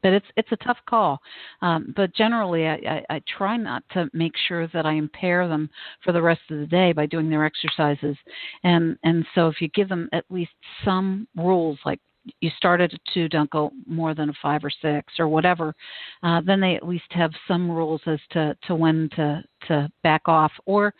but 0.03 0.11
it's 0.11 0.25
it's 0.35 0.51
a 0.51 0.57
tough 0.57 0.77
call. 0.87 1.19
Um, 1.61 1.93
but 1.95 2.13
generally, 2.13 2.67
I, 2.67 2.73
I, 2.73 3.15
I 3.15 3.21
try 3.37 3.57
not 3.57 3.83
to 3.93 4.09
make 4.13 4.33
sure 4.47 4.67
that 4.67 4.85
I 4.85 4.93
impair 4.93 5.47
them 5.47 5.69
for 6.03 6.11
the 6.11 6.21
rest 6.21 6.41
of 6.51 6.59
the 6.59 6.67
day 6.67 6.91
by 6.91 7.05
doing 7.07 7.29
their 7.29 7.45
exercises. 7.45 8.17
And 8.63 8.97
and 9.03 9.25
so 9.33 9.47
if 9.47 9.61
you 9.61 9.69
give 9.69 9.89
them 9.89 10.09
at 10.11 10.25
least 10.29 10.51
some 10.85 11.27
rules, 11.35 11.79
like 11.85 11.99
you 12.41 12.51
start 12.55 12.81
at 12.81 12.93
a 12.93 12.97
two, 13.13 13.27
don't 13.27 13.49
go 13.49 13.71
more 13.85 14.13
than 14.13 14.29
a 14.29 14.33
five 14.41 14.63
or 14.63 14.69
six 14.69 15.13
or 15.19 15.27
whatever, 15.27 15.73
uh, 16.21 16.41
then 16.45 16.59
they 16.59 16.75
at 16.75 16.87
least 16.87 17.03
have 17.11 17.31
some 17.47 17.71
rules 17.71 18.01
as 18.05 18.19
to 18.31 18.55
to 18.67 18.75
when 18.75 19.09
to 19.15 19.41
to 19.67 19.89
back 20.03 20.23
off 20.27 20.51
or 20.65 20.93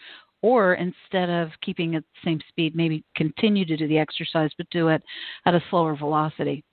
or 0.44 0.76
instead 0.76 1.30
of 1.30 1.50
keeping 1.64 1.96
at 1.96 2.04
the 2.04 2.30
same 2.30 2.40
speed, 2.50 2.76
maybe 2.76 3.04
continue 3.16 3.66
to 3.66 3.78
do 3.78 3.88
the 3.88 3.98
exercise 3.98 4.52
but 4.58 4.70
do 4.70 4.90
it 4.90 5.02
at 5.48 5.56
a 5.56 5.64
slower 5.72 5.96
velocity. 5.96 6.64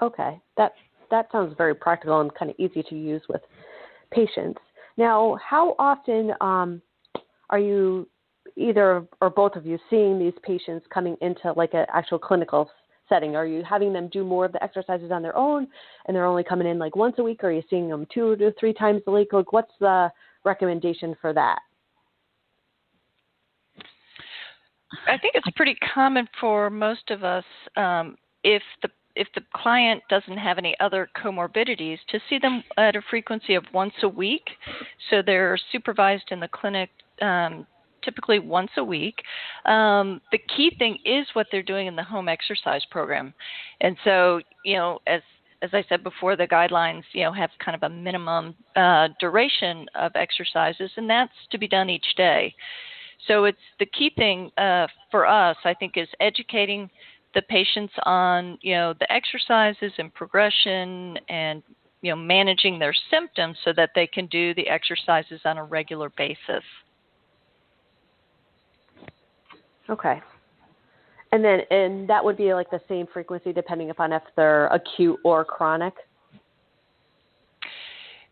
Okay, 0.00 0.38
that 0.56 0.72
that 1.10 1.28
sounds 1.32 1.54
very 1.56 1.74
practical 1.74 2.20
and 2.20 2.32
kind 2.34 2.50
of 2.50 2.56
easy 2.58 2.82
to 2.82 2.94
use 2.94 3.22
with 3.28 3.40
patients. 4.12 4.60
Now, 4.96 5.38
how 5.42 5.74
often 5.78 6.32
um, 6.40 6.82
are 7.50 7.58
you 7.58 8.06
either 8.56 9.06
or 9.20 9.30
both 9.30 9.56
of 9.56 9.66
you 9.66 9.78
seeing 9.88 10.18
these 10.18 10.32
patients 10.42 10.86
coming 10.92 11.16
into 11.22 11.52
like 11.56 11.72
an 11.72 11.86
actual 11.92 12.18
clinical 12.18 12.70
setting? 13.08 13.36
Are 13.36 13.46
you 13.46 13.62
having 13.68 13.92
them 13.92 14.08
do 14.12 14.24
more 14.24 14.44
of 14.44 14.52
the 14.52 14.62
exercises 14.62 15.10
on 15.10 15.22
their 15.22 15.36
own 15.36 15.66
and 16.06 16.14
they're 16.14 16.26
only 16.26 16.44
coming 16.44 16.66
in 16.66 16.78
like 16.78 16.96
once 16.96 17.16
a 17.18 17.22
week? 17.22 17.42
Or 17.42 17.48
are 17.48 17.52
you 17.52 17.62
seeing 17.70 17.88
them 17.88 18.06
two 18.12 18.36
to 18.36 18.52
three 18.58 18.74
times 18.74 19.02
a 19.06 19.10
week? 19.10 19.32
Like, 19.32 19.52
what's 19.52 19.72
the 19.80 20.10
recommendation 20.44 21.14
for 21.20 21.32
that? 21.32 21.60
I 25.06 25.18
think 25.18 25.34
it's 25.34 25.48
pretty 25.56 25.76
common 25.94 26.28
for 26.40 26.70
most 26.70 27.10
of 27.10 27.24
us 27.24 27.44
um, 27.76 28.16
if 28.44 28.62
the 28.82 28.88
if 29.16 29.28
the 29.34 29.40
client 29.54 30.02
doesn't 30.10 30.36
have 30.36 30.58
any 30.58 30.76
other 30.78 31.08
comorbidities 31.16 31.96
to 32.08 32.20
see 32.28 32.38
them 32.38 32.62
at 32.76 32.96
a 32.96 33.02
frequency 33.08 33.54
of 33.54 33.64
once 33.72 33.94
a 34.02 34.08
week. 34.08 34.44
So 35.08 35.22
they're 35.24 35.58
supervised 35.72 36.26
in 36.30 36.38
the 36.38 36.48
clinic 36.48 36.90
um, 37.22 37.66
typically 38.04 38.38
once 38.38 38.70
a 38.76 38.84
week. 38.84 39.16
Um, 39.64 40.20
the 40.32 40.38
key 40.54 40.70
thing 40.78 40.98
is 41.04 41.26
what 41.32 41.46
they're 41.50 41.62
doing 41.62 41.86
in 41.86 41.96
the 41.96 42.02
home 42.02 42.28
exercise 42.28 42.84
program. 42.90 43.32
And 43.80 43.96
so, 44.04 44.40
you 44.64 44.76
know, 44.76 45.00
as 45.06 45.22
as 45.62 45.70
I 45.72 45.82
said 45.88 46.04
before, 46.04 46.36
the 46.36 46.46
guidelines, 46.46 47.02
you 47.12 47.24
know, 47.24 47.32
have 47.32 47.48
kind 47.64 47.74
of 47.74 47.82
a 47.82 47.94
minimum 47.94 48.54
uh, 48.76 49.08
duration 49.18 49.86
of 49.94 50.12
exercises, 50.14 50.90
and 50.96 51.08
that's 51.08 51.32
to 51.50 51.58
be 51.58 51.66
done 51.66 51.88
each 51.88 52.14
day. 52.16 52.54
So 53.26 53.44
it's 53.44 53.58
the 53.78 53.86
key 53.86 54.10
thing 54.16 54.50
uh, 54.58 54.86
for 55.10 55.26
us, 55.26 55.56
I 55.64 55.74
think, 55.74 55.96
is 55.96 56.08
educating 56.20 56.90
the 57.34 57.42
patients 57.42 57.92
on 58.04 58.58
you 58.62 58.74
know 58.74 58.94
the 58.98 59.12
exercises 59.12 59.92
and 59.98 60.12
progression 60.14 61.18
and 61.28 61.62
you 62.00 62.10
know 62.10 62.16
managing 62.16 62.78
their 62.78 62.94
symptoms 63.10 63.56
so 63.64 63.72
that 63.76 63.90
they 63.94 64.06
can 64.06 64.26
do 64.26 64.54
the 64.54 64.68
exercises 64.68 65.40
on 65.44 65.58
a 65.58 65.64
regular 65.64 66.10
basis. 66.16 66.64
Okay. 69.88 70.20
And 71.32 71.44
then 71.44 71.60
and 71.70 72.08
that 72.08 72.24
would 72.24 72.36
be 72.36 72.54
like 72.54 72.70
the 72.70 72.80
same 72.88 73.06
frequency 73.12 73.52
depending 73.52 73.90
upon 73.90 74.12
if 74.12 74.22
they're 74.36 74.68
acute 74.68 75.18
or 75.24 75.44
chronic. 75.44 75.94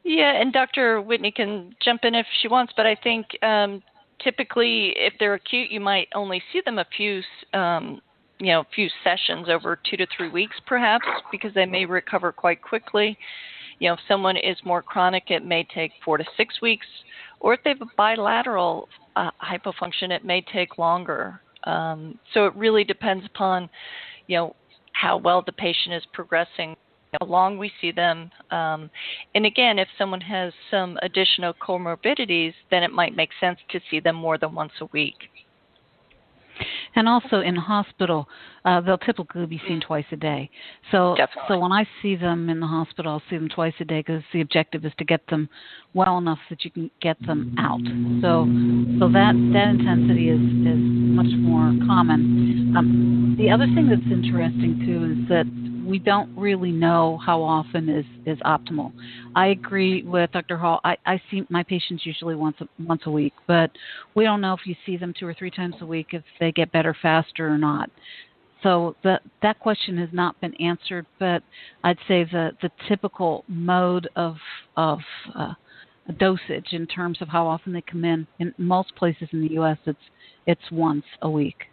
Yeah, 0.04 0.32
and 0.38 0.52
Dr. 0.52 1.00
Whitney 1.00 1.30
can 1.30 1.74
jump 1.82 2.04
in 2.04 2.14
if 2.14 2.26
she 2.42 2.48
wants, 2.48 2.74
but 2.76 2.86
I 2.86 2.94
think 2.94 3.26
um, 3.42 3.82
typically 4.22 4.94
if 4.96 5.14
they're 5.18 5.34
acute, 5.34 5.70
you 5.70 5.80
might 5.80 6.08
only 6.14 6.42
see 6.52 6.60
them 6.64 6.78
a 6.78 6.86
few 6.96 7.22
um, 7.52 8.00
you 8.38 8.48
know, 8.52 8.60
a 8.60 8.66
few 8.74 8.88
sessions 9.02 9.48
over 9.48 9.78
two 9.88 9.96
to 9.96 10.06
three 10.16 10.28
weeks, 10.28 10.56
perhaps, 10.66 11.06
because 11.30 11.54
they 11.54 11.66
may 11.66 11.86
recover 11.86 12.32
quite 12.32 12.60
quickly. 12.62 13.16
You 13.78 13.88
know, 13.88 13.94
if 13.94 14.00
someone 14.08 14.36
is 14.36 14.56
more 14.64 14.82
chronic, 14.82 15.24
it 15.30 15.44
may 15.44 15.66
take 15.74 15.92
four 16.04 16.18
to 16.18 16.24
six 16.36 16.60
weeks, 16.60 16.86
or 17.40 17.54
if 17.54 17.60
they 17.62 17.70
have 17.70 17.82
a 17.82 17.90
bilateral 17.96 18.88
uh, 19.16 19.30
hypofunction, 19.42 20.10
it 20.10 20.24
may 20.24 20.44
take 20.52 20.78
longer. 20.78 21.40
Um, 21.64 22.18
so 22.32 22.46
it 22.46 22.54
really 22.56 22.84
depends 22.84 23.24
upon, 23.24 23.70
you 24.26 24.36
know, 24.36 24.56
how 24.92 25.16
well 25.16 25.42
the 25.44 25.52
patient 25.52 25.94
is 25.94 26.02
progressing, 26.12 26.76
how 27.20 27.26
long 27.26 27.58
we 27.58 27.70
see 27.80 27.92
them. 27.92 28.30
Um, 28.50 28.90
and 29.34 29.46
again, 29.46 29.78
if 29.78 29.88
someone 29.98 30.20
has 30.20 30.52
some 30.70 30.98
additional 31.02 31.54
comorbidities, 31.54 32.52
then 32.70 32.82
it 32.82 32.92
might 32.92 33.16
make 33.16 33.30
sense 33.40 33.58
to 33.70 33.80
see 33.90 34.00
them 34.00 34.16
more 34.16 34.38
than 34.38 34.54
once 34.54 34.72
a 34.80 34.86
week. 34.86 35.16
And 36.96 37.08
also 37.08 37.40
in 37.40 37.56
hospital, 37.56 38.28
uh, 38.64 38.80
they'll 38.80 38.98
typically 38.98 39.46
be 39.46 39.60
seen 39.66 39.80
twice 39.80 40.04
a 40.12 40.16
day. 40.16 40.48
So, 40.92 41.14
Definitely. 41.16 41.42
so 41.48 41.58
when 41.58 41.72
I 41.72 41.84
see 42.00 42.14
them 42.14 42.48
in 42.48 42.60
the 42.60 42.66
hospital, 42.66 43.12
I'll 43.12 43.22
see 43.28 43.36
them 43.36 43.48
twice 43.48 43.74
a 43.80 43.84
day 43.84 44.00
because 44.00 44.22
the 44.32 44.40
objective 44.40 44.84
is 44.84 44.92
to 44.98 45.04
get 45.04 45.26
them 45.28 45.48
well 45.92 46.18
enough 46.18 46.38
that 46.50 46.64
you 46.64 46.70
can 46.70 46.90
get 47.02 47.16
them 47.26 47.56
out. 47.58 47.80
So, 48.22 48.46
so 49.00 49.12
that 49.12 49.34
that 49.52 49.68
intensity 49.74 50.30
is 50.30 50.38
is 50.38 50.78
much 50.78 51.34
more 51.38 51.74
common. 51.86 52.74
Um, 52.76 53.34
the 53.38 53.50
other 53.50 53.66
thing 53.66 53.88
that's 53.88 54.12
interesting 54.12 54.78
too 54.86 55.18
is 55.18 55.28
that 55.28 55.46
we 55.84 55.98
don't 55.98 56.36
really 56.36 56.70
know 56.70 57.18
how 57.24 57.42
often 57.42 57.88
is 57.88 58.04
is 58.26 58.38
optimal. 58.40 58.92
I 59.34 59.48
agree 59.48 60.02
with 60.02 60.32
Dr. 60.32 60.56
Hall. 60.56 60.80
I, 60.84 60.96
I 61.06 61.20
see 61.30 61.42
my 61.50 61.62
patients 61.62 62.06
usually 62.06 62.34
once 62.34 62.56
a, 62.60 62.68
once 62.82 63.02
a 63.06 63.10
week, 63.10 63.34
but 63.46 63.70
we 64.14 64.24
don't 64.24 64.40
know 64.40 64.54
if 64.54 64.60
you 64.66 64.74
see 64.86 64.96
them 64.96 65.12
two 65.18 65.26
or 65.26 65.34
three 65.34 65.50
times 65.50 65.74
a 65.80 65.86
week 65.86 66.08
if 66.12 66.22
they 66.40 66.52
get 66.52 66.72
better 66.72 66.96
faster 67.00 67.48
or 67.48 67.58
not. 67.58 67.90
So 68.62 68.96
that 69.04 69.22
that 69.42 69.58
question 69.60 69.98
has 69.98 70.08
not 70.12 70.40
been 70.40 70.54
answered, 70.54 71.06
but 71.18 71.42
I'd 71.82 71.98
say 72.08 72.24
the 72.24 72.52
the 72.62 72.70
typical 72.88 73.44
mode 73.46 74.08
of 74.16 74.36
of 74.76 75.00
uh, 75.34 75.52
dosage 76.18 76.72
in 76.72 76.86
terms 76.86 77.18
of 77.20 77.28
how 77.28 77.46
often 77.46 77.72
they 77.72 77.82
come 77.82 78.04
in 78.04 78.26
in 78.38 78.54
most 78.56 78.94
places 78.96 79.28
in 79.32 79.42
the 79.42 79.52
U.S. 79.54 79.78
it's 79.86 79.98
it's 80.46 80.70
once 80.70 81.04
a 81.22 81.30
week. 81.30 81.64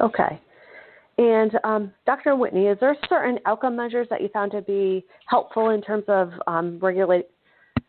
Okay. 0.00 0.40
And 1.18 1.52
um, 1.64 1.92
Dr. 2.04 2.36
Whitney, 2.36 2.66
is 2.66 2.78
there 2.80 2.94
certain 3.08 3.38
outcome 3.46 3.74
measures 3.74 4.06
that 4.10 4.20
you 4.20 4.28
found 4.28 4.52
to 4.52 4.60
be 4.60 5.04
helpful 5.26 5.70
in 5.70 5.80
terms 5.80 6.04
of 6.08 6.30
um, 6.46 6.78
regulate 6.80 7.28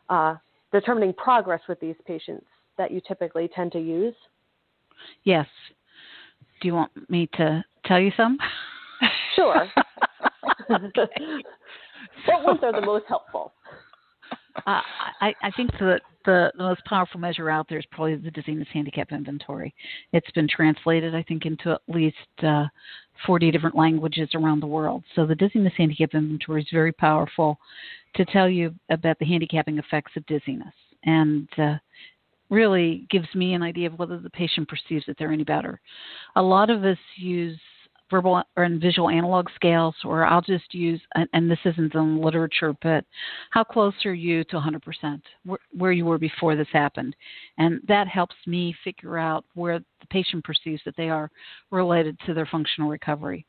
uh, 0.10 0.36
determining 0.72 1.14
progress 1.14 1.62
with 1.68 1.80
these 1.80 1.96
patients 2.06 2.46
that 2.78 2.92
you 2.92 3.02
typically 3.06 3.50
tend 3.54 3.74
to 3.74 3.80
use? 3.80 4.16
Yes. 5.24 5.48
Do 6.62 6.68
you 6.68 6.74
want 6.74 6.92
me 7.10 7.30
to 7.34 7.64
tell 7.86 8.00
you 8.00 8.12
some? 8.16 8.38
Sure. 9.36 9.68
what 10.68 12.44
ones 12.44 12.60
are 12.64 12.72
the 12.72 12.86
most 12.86 13.06
helpful? 13.08 13.54
Uh, 14.66 14.82
I, 15.22 15.34
I 15.44 15.52
think 15.56 15.72
that 15.80 16.02
the, 16.28 16.52
the 16.56 16.64
most 16.64 16.86
powerful 16.86 17.20
measure 17.20 17.50
out 17.50 17.68
there 17.68 17.80
is 17.80 17.86
probably 17.92 18.16
the 18.16 18.30
dizziness 18.30 18.68
handicap 18.72 19.12
inventory. 19.12 19.74
It's 20.14 20.30
been 20.32 20.48
translated, 20.48 21.16
I 21.16 21.24
think, 21.24 21.46
into 21.48 21.72
at 21.72 21.82
least 21.88 22.18
uh, 22.44 22.66
40 23.26 23.50
different 23.50 23.76
languages 23.76 24.30
around 24.36 24.60
the 24.60 24.68
world. 24.68 25.04
So 25.16 25.26
the 25.26 25.34
dizziness 25.34 25.74
handicap 25.76 26.14
inventory 26.14 26.62
is 26.62 26.68
very 26.72 26.92
powerful 26.92 27.58
to 28.16 28.26
tell 28.26 28.48
you 28.48 28.76
about 28.90 29.18
the 29.18 29.26
handicapping 29.26 29.80
effects 29.80 30.12
of 30.16 30.26
dizziness 30.28 30.74
and 31.06 31.48
uh, 31.58 31.76
really 32.50 33.08
gives 33.10 33.28
me 33.34 33.54
an 33.54 33.64
idea 33.64 33.88
of 33.88 33.98
whether 33.98 34.20
the 34.20 34.30
patient 34.30 34.68
perceives 34.68 35.06
that 35.08 35.18
they're 35.18 35.32
any 35.32 35.44
better. 35.44 35.80
A 36.36 36.42
lot 36.42 36.70
of 36.70 36.84
us 36.84 36.98
use 37.16 37.60
verbal 38.10 38.42
or 38.56 38.64
in 38.64 38.80
visual 38.80 39.10
analog 39.10 39.48
scales, 39.56 39.96
or 40.04 40.26
I'll 40.26 40.42
just 40.42 40.74
use, 40.74 41.02
and 41.34 41.50
this 41.50 41.60
isn't 41.66 41.94
in 41.94 42.16
the 42.16 42.22
literature, 42.22 42.74
but 42.82 43.06
how 43.52 43.64
close 43.64 43.94
are 44.06 44.14
you 44.14 44.44
to 44.46 44.56
100%, 44.56 45.22
where, 45.46 45.60
where 45.78 45.92
you 45.92 46.06
were 46.06 46.18
before 46.18 46.56
this 46.56 46.68
happened? 46.72 47.16
And 47.58 47.82
that 47.88 48.08
helps 48.08 48.36
me 48.46 48.76
figure 48.84 49.18
out 49.18 49.46
where 49.56 49.80
the 49.80 50.08
patient 50.10 50.44
perceives 50.44 50.82
that 50.86 50.96
they 50.98 51.10
are 51.10 51.30
related 51.72 52.18
to 52.26 52.34
their 52.34 52.46
functional 52.46 52.90
recovery. 52.90 53.46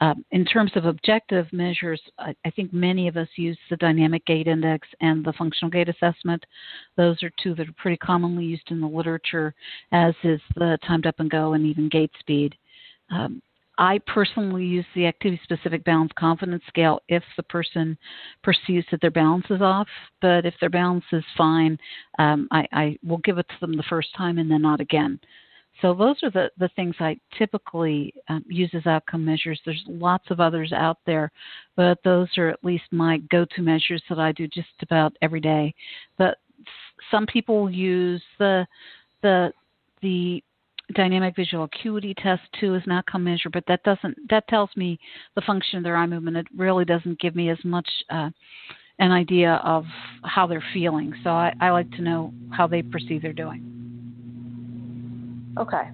Um, 0.00 0.24
in 0.30 0.44
terms 0.44 0.72
of 0.74 0.84
objective 0.84 1.46
measures, 1.52 2.00
I, 2.18 2.34
I, 2.44 2.50
think 2.50 2.72
many 2.72 3.08
of 3.08 3.16
us 3.16 3.28
use 3.36 3.58
the 3.70 3.78
dynamic 3.78 4.26
gait 4.26 4.46
index 4.46 4.86
and 5.00 5.24
the 5.24 5.32
functional 5.32 5.70
gait 5.70 5.88
assessment. 5.88 6.44
Those 6.96 7.22
are 7.22 7.30
two 7.42 7.54
that 7.54 7.68
are 7.68 7.74
pretty 7.78 7.96
commonly 7.96 8.44
used 8.44 8.70
in 8.70 8.80
the 8.80 8.86
literature, 8.86 9.54
as 9.92 10.14
is 10.22 10.40
the 10.54 10.78
timed 10.86 11.06
up 11.06 11.18
and 11.18 11.30
go 11.30 11.54
and 11.54 11.64
even 11.64 11.88
gait 11.88 12.10
speed. 12.20 12.54
Um, 13.10 13.40
I 13.78 13.98
personally 14.06 14.64
use 14.64 14.86
the 14.94 15.06
activity 15.06 15.40
specific 15.44 15.84
balance 15.84 16.12
confidence 16.18 16.62
scale 16.68 17.00
if 17.08 17.22
the 17.36 17.42
person 17.42 17.98
perceives 18.42 18.86
that 18.90 19.00
their 19.00 19.10
balance 19.10 19.46
is 19.50 19.60
off. 19.60 19.88
But 20.22 20.46
if 20.46 20.54
their 20.60 20.70
balance 20.70 21.04
is 21.12 21.24
fine, 21.36 21.78
um, 22.18 22.48
I, 22.50 22.66
I 22.72 22.98
will 23.04 23.18
give 23.18 23.38
it 23.38 23.46
to 23.48 23.54
them 23.60 23.76
the 23.76 23.82
first 23.84 24.08
time 24.16 24.38
and 24.38 24.50
then 24.50 24.62
not 24.62 24.80
again. 24.80 25.20
So 25.82 25.92
those 25.92 26.16
are 26.22 26.30
the, 26.30 26.50
the 26.58 26.70
things 26.74 26.94
I 27.00 27.18
typically 27.36 28.14
um, 28.28 28.42
use 28.48 28.70
as 28.72 28.86
outcome 28.86 29.24
measures. 29.24 29.60
There's 29.64 29.84
lots 29.86 30.30
of 30.30 30.40
others 30.40 30.72
out 30.72 30.98
there, 31.04 31.30
but 31.76 31.98
those 32.02 32.28
are 32.38 32.48
at 32.48 32.64
least 32.64 32.84
my 32.92 33.18
go-to 33.30 33.60
measures 33.60 34.02
that 34.08 34.18
I 34.18 34.32
do 34.32 34.48
just 34.48 34.68
about 34.80 35.14
every 35.20 35.40
day. 35.40 35.74
But 36.16 36.38
some 37.10 37.26
people 37.26 37.70
use 37.70 38.22
the 38.38 38.66
the 39.22 39.52
the 40.00 40.42
dynamic 40.94 41.34
visual 41.34 41.64
acuity 41.64 42.14
test 42.14 42.42
too 42.60 42.74
is 42.74 42.82
an 42.86 42.92
outcome 42.92 43.24
measure, 43.24 43.50
but 43.52 43.64
that 43.68 43.82
doesn't 43.82 44.16
that 44.30 44.46
tells 44.48 44.70
me 44.76 44.98
the 45.34 45.42
function 45.42 45.78
of 45.78 45.84
their 45.84 45.96
eye 45.96 46.06
movement. 46.06 46.36
It 46.36 46.46
really 46.56 46.84
doesn't 46.84 47.20
give 47.20 47.34
me 47.34 47.50
as 47.50 47.58
much 47.64 47.88
uh, 48.10 48.30
an 48.98 49.12
idea 49.12 49.60
of 49.64 49.84
how 50.22 50.46
they're 50.46 50.64
feeling. 50.72 51.12
So 51.22 51.30
I, 51.30 51.52
I 51.60 51.70
like 51.70 51.90
to 51.92 52.02
know 52.02 52.32
how 52.50 52.66
they 52.66 52.82
perceive 52.82 53.22
they're 53.22 53.32
doing. 53.32 53.72
Okay. 55.58 55.90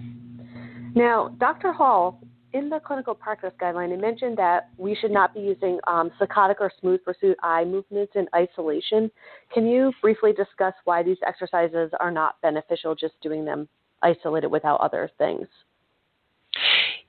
Now, 0.95 1.29
Dr. 1.41 1.73
Hall, 1.73 2.21
in 2.53 2.69
the 2.69 2.79
clinical 2.81 3.15
practice 3.15 3.53
guideline, 3.61 3.93
it 3.93 4.01
mentioned 4.01 4.37
that 4.37 4.69
we 4.77 4.95
should 4.95 5.11
not 5.11 5.33
be 5.33 5.41
using 5.41 5.79
um, 5.87 6.11
saccadic 6.21 6.57
or 6.61 6.71
smooth 6.81 7.03
pursuit 7.03 7.37
eye 7.43 7.65
movements 7.65 8.13
in 8.15 8.27
isolation. 8.35 9.11
Can 9.55 9.67
you 9.67 9.93
briefly 10.03 10.33
discuss 10.33 10.75
why 10.85 11.03
these 11.03 11.17
exercises 11.27 11.91
are 11.99 12.11
not 12.11 12.37
beneficial 12.43 12.95
just 12.95 13.15
doing 13.23 13.45
them 13.45 13.69
isolated 14.03 14.49
without 14.49 14.81
other 14.81 15.11
things. 15.19 15.47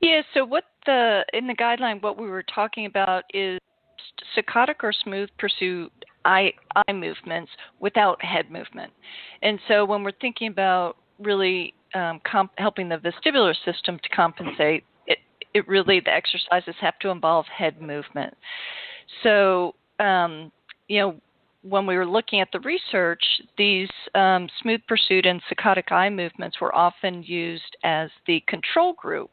Yeah, 0.01 0.21
so 0.34 0.45
what 0.45 0.65
the 0.86 1.25
in 1.34 1.47
the 1.47 1.56
guideline 1.56 2.01
what 2.01 2.19
we 2.19 2.27
were 2.27 2.43
talking 2.43 2.86
about 2.86 3.23
is 3.34 3.60
saccadic 4.38 4.75
or 4.84 4.93
smooth 4.93 5.29
pursuit 5.38 5.91
eye 6.25 6.53
eye 6.75 6.93
movements 6.93 7.51
without 7.79 8.23
head 8.23 8.51
movement. 8.51 8.91
And 9.41 9.60
so 9.67 9.86
when 9.86 10.03
we're 10.03 10.12
thinking 10.21 10.49
about 10.49 10.97
really 11.19 11.73
um, 11.93 12.19
comp- 12.29 12.58
helping 12.58 12.89
the 12.89 12.97
vestibular 12.97 13.53
system 13.65 13.99
to 14.01 14.10
compensate, 14.10 14.84
it 15.08 15.19
it 15.53 15.67
really 15.67 15.99
the 15.99 16.13
exercises 16.13 16.75
have 16.79 16.99
to 16.99 17.10
involve 17.10 17.45
head 17.45 17.82
movement. 17.82 18.34
So 19.23 19.75
um, 19.99 20.51
you 20.88 20.99
know 20.99 21.15
when 21.63 21.88
we 21.88 21.95
were 21.95 22.06
looking 22.06 22.41
at 22.41 22.49
the 22.52 22.60
research, 22.60 23.23
these 23.58 23.89
um, 24.15 24.47
smooth 24.62 24.82
pursuit 24.88 25.26
and 25.26 25.41
saccadic 25.49 25.91
eye 25.91 26.10
movements 26.10 26.60
were 26.60 26.76
often 26.76 27.23
used 27.23 27.78
as 27.84 28.10
the 28.28 28.43
control 28.47 28.93
group. 28.93 29.32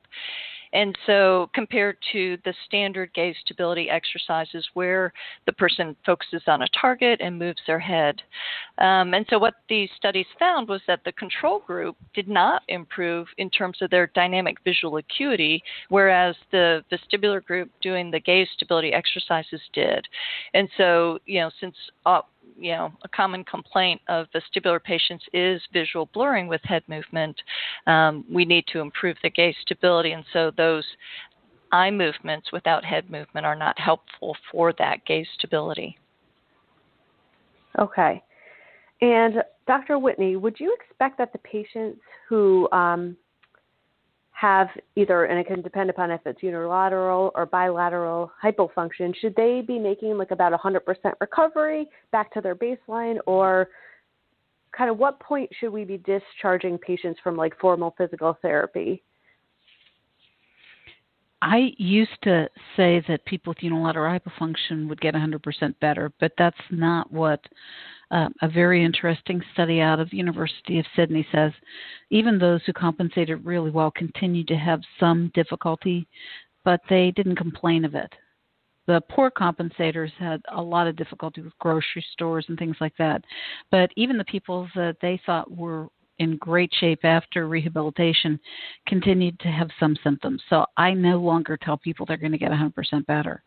And 0.72 0.96
so, 1.06 1.50
compared 1.52 1.96
to 2.12 2.38
the 2.44 2.54
standard 2.66 3.12
gaze 3.12 3.34
stability 3.44 3.90
exercises 3.90 4.66
where 4.74 5.12
the 5.46 5.52
person 5.52 5.96
focuses 6.06 6.42
on 6.46 6.62
a 6.62 6.68
target 6.80 7.20
and 7.20 7.38
moves 7.38 7.60
their 7.66 7.80
head. 7.80 8.22
Um, 8.78 9.14
and 9.14 9.26
so, 9.28 9.38
what 9.38 9.54
these 9.68 9.88
studies 9.96 10.26
found 10.38 10.68
was 10.68 10.80
that 10.86 11.00
the 11.04 11.12
control 11.12 11.60
group 11.66 11.96
did 12.14 12.28
not 12.28 12.62
improve 12.68 13.26
in 13.38 13.50
terms 13.50 13.78
of 13.80 13.90
their 13.90 14.08
dynamic 14.14 14.58
visual 14.64 14.96
acuity, 14.98 15.62
whereas 15.88 16.36
the 16.52 16.84
vestibular 16.90 17.44
group 17.44 17.70
doing 17.82 18.10
the 18.10 18.20
gaze 18.20 18.48
stability 18.54 18.92
exercises 18.92 19.60
did. 19.72 20.06
And 20.54 20.68
so, 20.76 21.18
you 21.26 21.40
know, 21.40 21.50
since 21.60 21.74
uh, 22.06 22.20
you 22.60 22.72
know, 22.72 22.92
a 23.02 23.08
common 23.08 23.42
complaint 23.44 24.00
of 24.08 24.26
vestibular 24.34 24.82
patients 24.82 25.24
is 25.32 25.60
visual 25.72 26.08
blurring 26.12 26.46
with 26.46 26.60
head 26.62 26.82
movement. 26.88 27.36
Um, 27.86 28.24
we 28.30 28.44
need 28.44 28.64
to 28.72 28.80
improve 28.80 29.16
the 29.22 29.30
gaze 29.30 29.56
stability, 29.62 30.12
and 30.12 30.24
so 30.32 30.52
those 30.56 30.84
eye 31.72 31.90
movements 31.90 32.52
without 32.52 32.84
head 32.84 33.10
movement 33.10 33.46
are 33.46 33.56
not 33.56 33.78
helpful 33.78 34.36
for 34.50 34.72
that 34.78 35.04
gaze 35.06 35.26
stability. 35.38 35.96
Okay. 37.78 38.22
And 39.00 39.42
Dr. 39.66 39.98
Whitney, 39.98 40.36
would 40.36 40.58
you 40.58 40.76
expect 40.78 41.16
that 41.18 41.32
the 41.32 41.38
patients 41.38 42.00
who 42.28 42.68
um, 42.72 43.16
have 44.40 44.68
either, 44.96 45.26
and 45.26 45.38
it 45.38 45.46
can 45.46 45.60
depend 45.60 45.90
upon 45.90 46.10
if 46.10 46.22
it's 46.24 46.42
unilateral 46.42 47.30
or 47.34 47.44
bilateral 47.44 48.32
hypofunction, 48.42 49.14
should 49.20 49.34
they 49.36 49.60
be 49.60 49.78
making 49.78 50.16
like 50.16 50.30
about 50.30 50.58
100% 50.58 50.80
recovery 51.20 51.86
back 52.10 52.32
to 52.32 52.40
their 52.40 52.56
baseline, 52.56 53.18
or 53.26 53.68
kind 54.76 54.88
of 54.90 54.96
what 54.96 55.20
point 55.20 55.50
should 55.58 55.70
we 55.70 55.84
be 55.84 55.98
discharging 55.98 56.78
patients 56.78 57.20
from 57.22 57.36
like 57.36 57.52
formal 57.60 57.94
physical 57.98 58.38
therapy? 58.40 59.02
I 61.42 61.72
used 61.78 62.22
to 62.22 62.48
say 62.76 63.02
that 63.08 63.24
people 63.24 63.52
with 63.52 63.62
unilateral 63.62 64.18
hypofunction 64.18 64.88
would 64.88 65.00
get 65.00 65.14
100% 65.14 65.74
better, 65.80 66.12
but 66.20 66.32
that's 66.36 66.56
not 66.70 67.10
what 67.10 67.40
uh, 68.10 68.28
a 68.42 68.48
very 68.48 68.84
interesting 68.84 69.40
study 69.54 69.80
out 69.80 70.00
of 70.00 70.10
the 70.10 70.16
University 70.16 70.78
of 70.78 70.86
Sydney 70.94 71.26
says. 71.32 71.52
Even 72.10 72.38
those 72.38 72.60
who 72.66 72.72
compensated 72.72 73.44
really 73.44 73.70
well 73.70 73.90
continued 73.90 74.48
to 74.48 74.56
have 74.56 74.80
some 74.98 75.30
difficulty, 75.34 76.06
but 76.64 76.80
they 76.90 77.10
didn't 77.12 77.36
complain 77.36 77.84
of 77.84 77.94
it. 77.94 78.12
The 78.86 79.00
poor 79.08 79.30
compensators 79.30 80.10
had 80.18 80.42
a 80.52 80.60
lot 80.60 80.88
of 80.88 80.96
difficulty 80.96 81.42
with 81.42 81.56
grocery 81.58 82.04
stores 82.12 82.44
and 82.48 82.58
things 82.58 82.76
like 82.80 82.96
that. 82.98 83.22
But 83.70 83.90
even 83.96 84.18
the 84.18 84.24
people 84.24 84.68
that 84.74 84.96
they 85.00 85.20
thought 85.24 85.50
were 85.50 85.88
in 86.20 86.36
great 86.36 86.70
shape 86.78 87.04
after 87.04 87.48
rehabilitation 87.48 88.38
continued 88.86 89.40
to 89.40 89.48
have 89.48 89.70
some 89.80 89.96
symptoms. 90.04 90.42
So 90.50 90.66
I 90.76 90.92
no 90.92 91.18
longer 91.18 91.56
tell 91.56 91.78
people 91.78 92.04
they're 92.06 92.18
going 92.18 92.32
to 92.32 92.38
get 92.38 92.52
100% 92.52 93.06
better. 93.06 93.42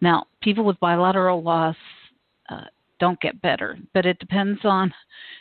Now, 0.00 0.24
people 0.42 0.64
with 0.64 0.80
bilateral 0.80 1.42
loss 1.42 1.76
uh, 2.50 2.64
don't 2.98 3.20
get 3.20 3.40
better, 3.40 3.78
but 3.94 4.04
it 4.04 4.18
depends 4.18 4.60
on 4.64 4.92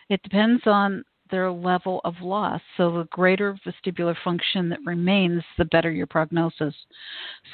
it 0.10 0.22
depends 0.24 0.62
on 0.66 1.04
their 1.32 1.52
level 1.52 2.00
of 2.06 2.14
loss. 2.22 2.62
So 2.78 2.92
the 2.92 3.08
greater 3.12 3.58
vestibular 3.66 4.16
function 4.24 4.70
that 4.70 4.80
remains, 4.86 5.42
the 5.58 5.66
better 5.66 5.92
your 5.92 6.06
prognosis. 6.06 6.76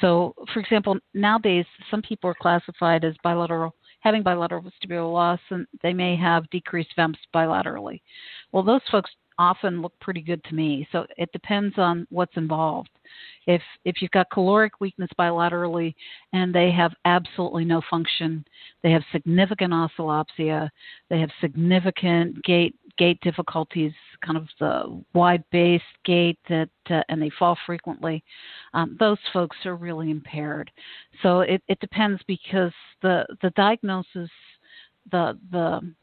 So, 0.02 0.34
for 0.52 0.60
example, 0.60 0.98
nowadays 1.14 1.64
some 1.90 2.02
people 2.02 2.28
are 2.28 2.36
classified 2.40 3.04
as 3.04 3.14
bilateral 3.24 3.74
having 4.02 4.22
bilateral 4.22 4.62
vestibular 4.62 5.12
loss 5.12 5.40
and 5.50 5.66
they 5.82 5.92
may 5.92 6.14
have 6.16 6.48
decreased 6.50 6.90
VEMPs 6.98 7.16
bilaterally. 7.34 8.00
Well, 8.52 8.62
those 8.62 8.82
folks 8.90 9.10
often 9.38 9.80
look 9.82 9.98
pretty 10.00 10.20
good 10.20 10.42
to 10.44 10.54
me. 10.54 10.86
So 10.92 11.06
it 11.16 11.30
depends 11.32 11.74
on 11.78 12.06
what's 12.10 12.36
involved. 12.36 12.90
If 13.46 13.62
if 13.84 13.96
you've 14.00 14.10
got 14.10 14.30
caloric 14.30 14.80
weakness 14.80 15.10
bilaterally 15.18 15.94
and 16.32 16.54
they 16.54 16.70
have 16.70 16.92
absolutely 17.04 17.64
no 17.64 17.80
function, 17.90 18.44
they 18.82 18.90
have 18.90 19.02
significant 19.10 19.72
oscillopsia, 19.72 20.68
they 21.10 21.20
have 21.20 21.30
significant 21.40 22.42
gait 22.44 22.74
gait 22.98 23.20
difficulties, 23.20 23.92
kind 24.24 24.36
of 24.36 24.46
the 24.60 25.02
wide 25.14 25.44
based 25.50 25.84
gait 26.04 26.38
that, 26.48 26.68
uh, 26.90 27.02
and 27.08 27.20
they 27.20 27.30
fall 27.38 27.56
frequently, 27.66 28.22
um, 28.74 28.96
those 28.98 29.18
folks 29.32 29.56
are 29.64 29.76
really 29.76 30.10
impaired. 30.10 30.70
So 31.22 31.40
it, 31.40 31.62
it 31.68 31.80
depends 31.80 32.22
because 32.26 32.72
the 33.02 33.26
the 33.42 33.50
diagnosis, 33.50 34.30
the 35.10 35.38
the 35.50 35.94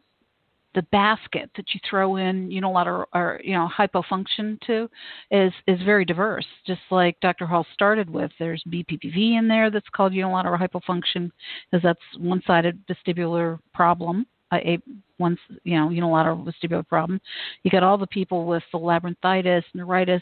the 0.75 0.81
basket 0.91 1.49
that 1.55 1.73
you 1.73 1.79
throw 1.89 2.17
in 2.17 2.51
unilateral 2.51 3.07
or 3.13 3.41
you 3.43 3.53
know 3.53 3.67
hypofunction 3.75 4.59
to 4.61 4.89
is 5.31 5.53
is 5.67 5.81
very 5.83 6.05
diverse. 6.05 6.45
Just 6.65 6.81
like 6.91 7.19
Dr. 7.21 7.45
Hall 7.45 7.65
started 7.73 8.09
with, 8.09 8.31
there's 8.39 8.63
BPPV 8.69 9.37
in 9.37 9.47
there 9.47 9.71
that's 9.71 9.89
called 9.95 10.13
unilateral 10.13 10.57
hypofunction, 10.59 11.31
because 11.71 11.83
that's 11.83 11.99
one-sided 12.17 12.83
vestibular 12.87 13.59
problem 13.73 14.25
a 14.53 14.79
once 15.17 15.39
you 15.63 15.77
know 15.77 15.89
unilateral 15.89 16.37
vestibular 16.37 16.87
problem. 16.87 17.19
You 17.63 17.71
got 17.71 17.83
all 17.83 17.97
the 17.97 18.07
people 18.07 18.45
with 18.45 18.63
the 18.71 18.79
labyrinthitis, 18.79 19.63
neuritis, 19.73 20.21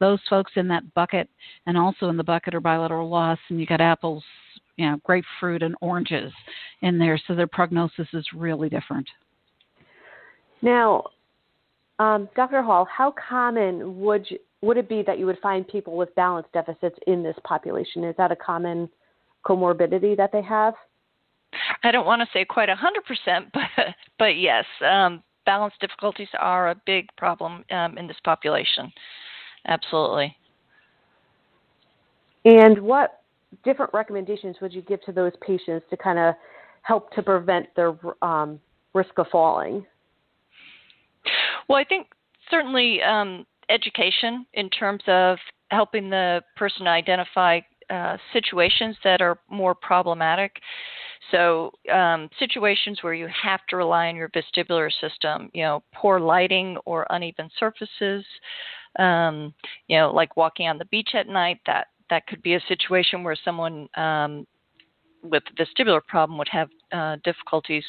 those 0.00 0.20
folks 0.28 0.52
in 0.56 0.68
that 0.68 0.94
bucket, 0.94 1.28
and 1.66 1.76
also 1.76 2.08
in 2.08 2.16
the 2.16 2.24
bucket 2.24 2.54
are 2.54 2.60
bilateral 2.60 3.08
loss, 3.08 3.38
and 3.48 3.60
you 3.60 3.66
got 3.66 3.80
apples, 3.80 4.24
you 4.76 4.86
know, 4.86 5.00
grapefruit 5.04 5.62
and 5.62 5.74
oranges 5.80 6.32
in 6.82 6.98
there. 6.98 7.20
So 7.26 7.34
their 7.34 7.46
prognosis 7.46 8.08
is 8.12 8.26
really 8.34 8.68
different. 8.68 9.06
Now, 10.60 11.04
um, 11.98 12.28
Dr. 12.34 12.62
Hall, 12.62 12.84
how 12.84 13.12
common 13.28 14.00
would 14.00 14.26
you, 14.28 14.38
would 14.60 14.76
it 14.76 14.88
be 14.88 15.02
that 15.02 15.18
you 15.18 15.26
would 15.26 15.38
find 15.38 15.66
people 15.66 15.96
with 15.96 16.14
balance 16.14 16.46
deficits 16.52 16.98
in 17.06 17.22
this 17.22 17.36
population? 17.44 18.04
Is 18.04 18.16
that 18.18 18.32
a 18.32 18.36
common 18.36 18.88
comorbidity 19.44 20.16
that 20.16 20.30
they 20.32 20.42
have? 20.42 20.74
I 21.82 21.90
don't 21.90 22.06
want 22.06 22.20
to 22.22 22.28
say 22.32 22.44
quite 22.44 22.68
a 22.68 22.74
hundred 22.74 23.04
percent, 23.04 23.48
but 23.54 23.94
but 24.18 24.36
yes, 24.36 24.64
um, 24.86 25.22
balance 25.46 25.74
difficulties 25.80 26.28
are 26.38 26.70
a 26.70 26.80
big 26.86 27.08
problem 27.16 27.64
um, 27.70 27.96
in 27.98 28.06
this 28.06 28.16
population. 28.24 28.92
Absolutely. 29.66 30.36
And 32.44 32.80
what 32.80 33.22
different 33.64 33.92
recommendations 33.92 34.56
would 34.60 34.72
you 34.72 34.82
give 34.82 35.02
to 35.02 35.12
those 35.12 35.32
patients 35.40 35.86
to 35.90 35.96
kind 35.96 36.18
of 36.18 36.34
help 36.82 37.10
to 37.12 37.22
prevent 37.22 37.66
their 37.76 37.94
um, 38.22 38.60
risk 38.94 39.10
of 39.18 39.26
falling? 39.30 39.84
Well, 41.68 41.78
I 41.78 41.84
think 41.84 42.08
certainly 42.50 43.02
um, 43.02 43.46
education 43.68 44.46
in 44.54 44.70
terms 44.70 45.02
of 45.06 45.38
helping 45.70 46.08
the 46.10 46.42
person 46.56 46.86
identify 46.86 47.60
uh, 47.90 48.16
situations 48.32 48.96
that 49.04 49.20
are 49.20 49.38
more 49.50 49.74
problematic. 49.74 50.60
So, 51.30 51.72
um, 51.92 52.28
situations 52.38 53.02
where 53.02 53.14
you 53.14 53.28
have 53.42 53.60
to 53.68 53.76
rely 53.76 54.08
on 54.08 54.16
your 54.16 54.30
vestibular 54.30 54.90
system, 55.00 55.50
you 55.52 55.62
know, 55.62 55.82
poor 55.94 56.20
lighting 56.20 56.76
or 56.84 57.06
uneven 57.10 57.50
surfaces, 57.58 58.24
um, 58.98 59.54
you 59.88 59.98
know, 59.98 60.10
like 60.12 60.36
walking 60.36 60.68
on 60.68 60.78
the 60.78 60.84
beach 60.86 61.10
at 61.14 61.28
night, 61.28 61.60
that, 61.66 61.88
that 62.10 62.26
could 62.26 62.42
be 62.42 62.54
a 62.54 62.60
situation 62.68 63.22
where 63.22 63.36
someone 63.44 63.88
um, 63.96 64.46
with 65.22 65.42
vestibular 65.58 66.04
problem 66.06 66.38
would 66.38 66.48
have 66.48 66.68
uh, 66.92 67.16
difficulties 67.24 67.84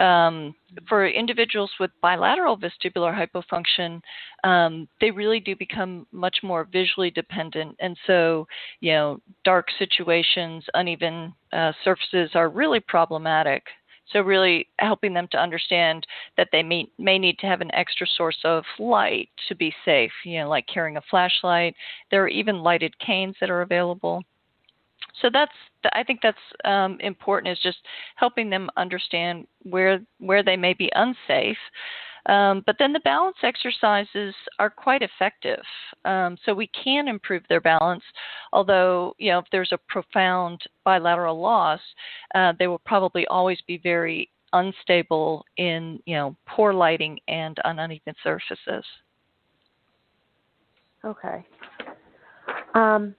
um, 0.00 0.54
for 0.88 1.06
individuals 1.06 1.70
with 1.78 1.90
bilateral 2.00 2.56
vestibular 2.56 3.14
hypofunction, 3.14 4.00
um, 4.44 4.88
they 5.00 5.10
really 5.10 5.40
do 5.40 5.54
become 5.54 6.06
much 6.10 6.38
more 6.42 6.66
visually 6.72 7.10
dependent. 7.10 7.76
And 7.80 7.96
so, 8.06 8.48
you 8.80 8.92
know, 8.92 9.20
dark 9.44 9.66
situations, 9.78 10.64
uneven 10.74 11.34
uh, 11.52 11.72
surfaces 11.84 12.30
are 12.34 12.48
really 12.48 12.80
problematic. 12.80 13.62
So, 14.12 14.22
really 14.22 14.66
helping 14.80 15.14
them 15.14 15.28
to 15.30 15.38
understand 15.38 16.04
that 16.36 16.48
they 16.50 16.64
may, 16.64 16.90
may 16.98 17.16
need 17.16 17.38
to 17.40 17.46
have 17.46 17.60
an 17.60 17.72
extra 17.72 18.06
source 18.16 18.38
of 18.42 18.64
light 18.80 19.28
to 19.48 19.54
be 19.54 19.72
safe, 19.84 20.10
you 20.24 20.40
know, 20.40 20.48
like 20.48 20.66
carrying 20.66 20.96
a 20.96 21.02
flashlight. 21.10 21.76
There 22.10 22.24
are 22.24 22.28
even 22.28 22.62
lighted 22.62 22.98
canes 22.98 23.36
that 23.40 23.50
are 23.50 23.62
available 23.62 24.24
so 25.20 25.30
that's 25.32 25.52
I 25.92 26.04
think 26.04 26.20
that's 26.22 26.38
um, 26.64 26.98
important 27.00 27.52
is 27.52 27.62
just 27.62 27.78
helping 28.16 28.50
them 28.50 28.70
understand 28.76 29.46
where 29.62 30.00
where 30.18 30.42
they 30.42 30.56
may 30.56 30.74
be 30.74 30.90
unsafe. 30.94 31.58
Um, 32.26 32.62
but 32.66 32.76
then 32.78 32.92
the 32.92 33.00
balance 33.00 33.38
exercises 33.42 34.34
are 34.58 34.68
quite 34.68 35.02
effective. 35.02 35.62
Um, 36.04 36.36
so 36.44 36.52
we 36.52 36.68
can 36.68 37.08
improve 37.08 37.42
their 37.48 37.62
balance, 37.62 38.04
although 38.52 39.14
you 39.18 39.32
know 39.32 39.38
if 39.38 39.46
there's 39.50 39.72
a 39.72 39.78
profound 39.88 40.60
bilateral 40.84 41.40
loss, 41.40 41.80
uh, 42.34 42.52
they 42.58 42.66
will 42.66 42.80
probably 42.84 43.26
always 43.28 43.58
be 43.66 43.78
very 43.78 44.30
unstable 44.52 45.44
in 45.56 46.00
you 46.06 46.14
know 46.14 46.36
poor 46.46 46.72
lighting 46.74 47.18
and 47.28 47.58
on 47.64 47.78
uneven 47.78 48.14
surfaces. 48.22 48.84
Okay. 51.04 51.44
Um, 52.74 53.14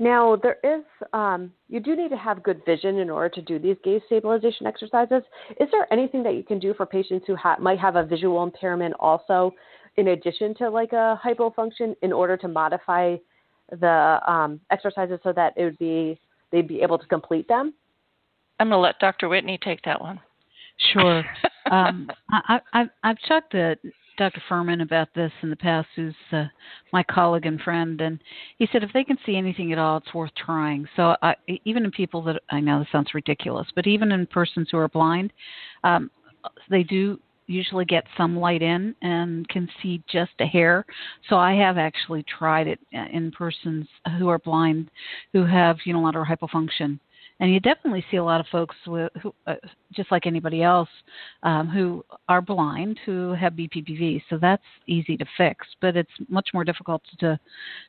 now, 0.00 0.36
there 0.36 0.58
is, 0.62 0.84
um, 1.12 1.52
you 1.68 1.80
do 1.80 1.96
need 1.96 2.10
to 2.10 2.16
have 2.16 2.42
good 2.44 2.64
vision 2.64 2.98
in 2.98 3.10
order 3.10 3.28
to 3.30 3.42
do 3.42 3.58
these 3.58 3.76
gaze 3.82 4.00
stabilization 4.06 4.64
exercises. 4.66 5.22
Is 5.60 5.68
there 5.72 5.92
anything 5.92 6.22
that 6.22 6.34
you 6.34 6.44
can 6.44 6.60
do 6.60 6.72
for 6.74 6.86
patients 6.86 7.24
who 7.26 7.34
ha- 7.34 7.56
might 7.58 7.80
have 7.80 7.96
a 7.96 8.04
visual 8.04 8.44
impairment 8.44 8.94
also, 9.00 9.52
in 9.96 10.08
addition 10.08 10.54
to 10.56 10.70
like 10.70 10.92
a 10.92 11.20
hypofunction, 11.24 11.96
in 12.02 12.12
order 12.12 12.36
to 12.36 12.46
modify 12.46 13.16
the 13.80 14.20
um, 14.26 14.60
exercises 14.70 15.18
so 15.24 15.32
that 15.32 15.52
it 15.56 15.64
would 15.64 15.78
be 15.78 16.18
they'd 16.52 16.68
be 16.68 16.80
able 16.80 16.98
to 16.98 17.06
complete 17.06 17.48
them? 17.48 17.74
I'm 18.60 18.68
going 18.68 18.78
to 18.78 18.80
let 18.80 19.00
Dr. 19.00 19.28
Whitney 19.28 19.58
take 19.62 19.82
that 19.82 20.00
one. 20.00 20.20
Sure. 20.92 21.24
um, 21.72 22.08
I, 22.30 22.60
I, 22.72 22.84
I've 23.02 23.18
checked 23.18 23.50
to 23.50 23.76
Dr. 24.18 24.42
Furman 24.48 24.80
about 24.80 25.08
this 25.14 25.32
in 25.42 25.50
the 25.50 25.56
past, 25.56 25.88
who's 25.94 26.14
uh, 26.32 26.44
my 26.92 27.02
colleague 27.04 27.46
and 27.46 27.60
friend, 27.60 28.00
and 28.00 28.18
he 28.58 28.68
said 28.70 28.82
if 28.82 28.92
they 28.92 29.04
can 29.04 29.16
see 29.24 29.36
anything 29.36 29.72
at 29.72 29.78
all, 29.78 29.98
it's 29.98 30.12
worth 30.12 30.34
trying. 30.34 30.86
So 30.96 31.16
I, 31.22 31.36
even 31.64 31.84
in 31.84 31.90
people 31.92 32.22
that 32.24 32.42
I 32.50 32.60
know 32.60 32.80
this 32.80 32.88
sounds 32.90 33.14
ridiculous, 33.14 33.68
but 33.74 33.86
even 33.86 34.12
in 34.12 34.26
persons 34.26 34.68
who 34.70 34.78
are 34.78 34.88
blind, 34.88 35.32
um, 35.84 36.10
they 36.68 36.82
do 36.82 37.18
usually 37.46 37.84
get 37.84 38.04
some 38.16 38.36
light 38.36 38.60
in 38.60 38.94
and 39.02 39.48
can 39.48 39.68
see 39.82 40.02
just 40.10 40.32
a 40.40 40.46
hair. 40.46 40.84
So 41.28 41.36
I 41.36 41.54
have 41.54 41.78
actually 41.78 42.24
tried 42.24 42.66
it 42.66 42.78
in 42.92 43.30
persons 43.30 43.88
who 44.18 44.28
are 44.28 44.38
blind 44.38 44.90
who 45.32 45.46
have 45.46 45.78
unilateral 45.84 46.26
hypofunction 46.26 46.98
and 47.40 47.52
you 47.52 47.60
definitely 47.60 48.04
see 48.10 48.16
a 48.16 48.24
lot 48.24 48.40
of 48.40 48.46
folks 48.50 48.76
with, 48.86 49.12
who, 49.22 49.34
uh, 49.46 49.54
just 49.92 50.10
like 50.10 50.26
anybody 50.26 50.62
else, 50.62 50.88
um, 51.42 51.68
who 51.68 52.04
are 52.28 52.42
blind 52.42 52.98
who 53.06 53.32
have 53.32 53.52
BPPV. 53.52 54.22
So 54.28 54.38
that's 54.38 54.62
easy 54.86 55.16
to 55.16 55.24
fix, 55.36 55.66
but 55.80 55.96
it's 55.96 56.10
much 56.28 56.48
more 56.52 56.64
difficult 56.64 57.02
to 57.20 57.38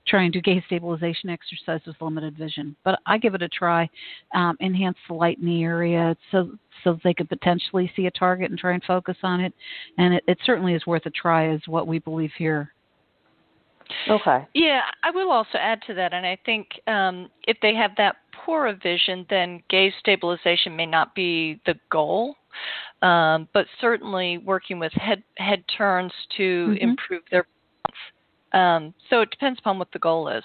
try 0.07 0.23
and 0.23 0.33
do 0.33 0.41
gaze 0.41 0.63
stabilization 0.67 1.29
exercise 1.29 1.81
with 1.85 1.95
limited 1.99 2.37
vision. 2.37 2.75
But 2.83 2.99
I 3.05 3.17
give 3.17 3.33
it 3.33 3.41
a 3.41 3.49
try. 3.49 3.89
Um, 4.35 4.57
enhance 4.61 4.97
the 5.07 5.15
light 5.15 5.39
in 5.39 5.45
the 5.45 5.63
area 5.63 6.15
so 6.31 6.51
so 6.83 6.97
they 7.03 7.13
could 7.13 7.27
potentially 7.27 7.91
see 7.95 8.05
a 8.05 8.11
target 8.11 8.49
and 8.51 8.59
try 8.59 8.73
and 8.73 8.83
focus 8.83 9.17
on 9.23 9.41
it. 9.41 9.53
And 9.97 10.13
it, 10.13 10.23
it 10.27 10.37
certainly 10.45 10.75
is 10.75 10.85
worth 10.87 11.05
a 11.05 11.09
try, 11.09 11.53
is 11.53 11.61
what 11.67 11.87
we 11.87 11.99
believe 11.99 12.31
here. 12.37 12.73
Okay. 14.07 14.47
Yeah, 14.53 14.81
I 15.03 15.11
will 15.11 15.31
also 15.31 15.57
add 15.57 15.81
to 15.87 15.93
that, 15.95 16.13
and 16.13 16.25
I 16.25 16.37
think 16.45 16.67
um, 16.87 17.29
if 17.47 17.57
they 17.61 17.73
have 17.73 17.91
that 17.97 18.17
poor 18.45 18.67
of 18.67 18.81
vision, 18.81 19.25
then 19.29 19.61
gaze 19.69 19.93
stabilization 19.99 20.75
may 20.75 20.85
not 20.85 21.15
be 21.15 21.59
the 21.65 21.75
goal, 21.91 22.35
um, 23.01 23.47
but 23.53 23.65
certainly 23.79 24.37
working 24.39 24.79
with 24.79 24.91
head 24.93 25.23
head 25.37 25.63
turns 25.77 26.13
to 26.37 26.69
Mhm. 26.69 26.81
improve 26.81 27.23
their. 27.31 27.47
Um, 28.51 28.93
so 29.09 29.21
it 29.21 29.29
depends 29.29 29.59
upon 29.59 29.77
what 29.79 29.91
the 29.91 29.99
goal 29.99 30.27
is. 30.27 30.43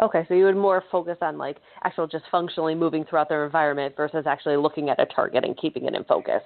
Okay, 0.00 0.24
so 0.28 0.34
you 0.34 0.44
would 0.44 0.56
more 0.56 0.80
focus 0.92 1.18
on 1.22 1.38
like 1.38 1.60
actual 1.82 2.06
just 2.06 2.24
functionally 2.30 2.74
moving 2.74 3.04
throughout 3.04 3.28
their 3.28 3.44
environment 3.44 3.96
versus 3.96 4.26
actually 4.26 4.56
looking 4.56 4.90
at 4.90 5.00
a 5.00 5.06
target 5.06 5.44
and 5.44 5.56
keeping 5.56 5.86
it 5.86 5.94
in 5.94 6.04
focus. 6.04 6.42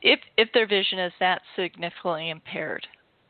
If 0.00 0.20
if 0.36 0.52
their 0.52 0.66
vision 0.66 0.98
is 0.98 1.12
that 1.20 1.42
significantly 1.56 2.30
impaired, 2.30 2.86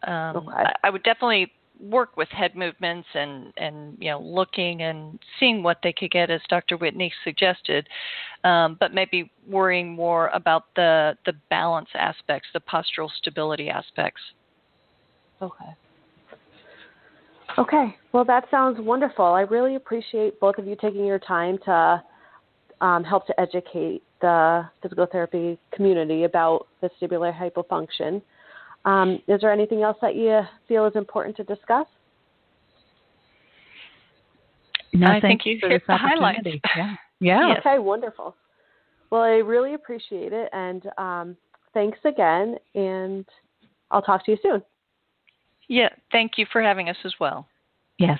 um, 0.06 0.36
Okay. 0.36 0.64
I, 0.64 0.74
I 0.84 0.90
would 0.90 1.02
definitely 1.02 1.52
work 1.82 2.16
with 2.16 2.28
head 2.28 2.54
movements 2.54 3.08
and 3.14 3.52
and 3.56 3.96
you 4.00 4.10
know 4.10 4.20
looking 4.20 4.82
and 4.82 5.18
seeing 5.38 5.62
what 5.62 5.78
they 5.82 5.92
could 5.92 6.10
get, 6.10 6.30
as 6.30 6.40
Dr. 6.48 6.76
Whitney 6.76 7.12
suggested, 7.24 7.88
um, 8.44 8.76
but 8.78 8.94
maybe 8.94 9.30
worrying 9.48 9.92
more 9.92 10.28
about 10.28 10.64
the 10.76 11.16
the 11.26 11.32
balance 11.50 11.88
aspects, 11.94 12.48
the 12.54 12.60
postural 12.60 13.10
stability 13.18 13.68
aspects. 13.68 14.20
Okay. 15.40 15.76
Okay. 17.58 17.96
Well, 18.12 18.24
that 18.24 18.44
sounds 18.50 18.78
wonderful. 18.80 19.24
I 19.24 19.42
really 19.42 19.74
appreciate 19.74 20.40
both 20.40 20.58
of 20.58 20.66
you 20.66 20.76
taking 20.80 21.04
your 21.04 21.18
time 21.18 21.58
to 21.64 22.02
um, 22.80 23.04
help 23.04 23.26
to 23.26 23.40
educate 23.40 24.02
the 24.20 24.68
physical 24.82 25.06
therapy 25.10 25.58
community 25.74 26.24
about 26.24 26.66
vestibular 26.82 27.32
hypofunction. 27.36 28.22
Um, 28.84 29.22
is 29.28 29.40
there 29.40 29.52
anything 29.52 29.82
else 29.82 29.96
that 30.02 30.16
you 30.16 30.40
feel 30.66 30.86
is 30.86 30.96
important 30.96 31.36
to 31.36 31.44
discuss? 31.44 31.86
No, 34.92 35.06
I 35.06 35.20
thank 35.20 35.42
think 35.42 35.46
you 35.46 35.58
for 35.60 35.68
hit 35.68 35.80
this 35.80 35.86
the 35.86 35.96
highlights. 35.96 36.40
opportunity. 36.40 36.60
Yeah. 36.76 36.94
Yeah. 37.20 37.48
Yes. 37.48 37.58
Okay, 37.60 37.78
wonderful. 37.78 38.34
Well, 39.10 39.22
I 39.22 39.36
really 39.36 39.74
appreciate 39.74 40.32
it, 40.32 40.48
and 40.52 40.82
um, 40.98 41.36
thanks 41.72 41.98
again. 42.04 42.56
And 42.74 43.24
I'll 43.90 44.02
talk 44.02 44.24
to 44.26 44.32
you 44.32 44.38
soon. 44.42 44.62
Yeah, 45.68 45.88
thank 46.10 46.32
you 46.36 46.46
for 46.50 46.60
having 46.60 46.88
us 46.88 46.96
as 47.04 47.14
well. 47.20 47.46
Yes. 47.98 48.18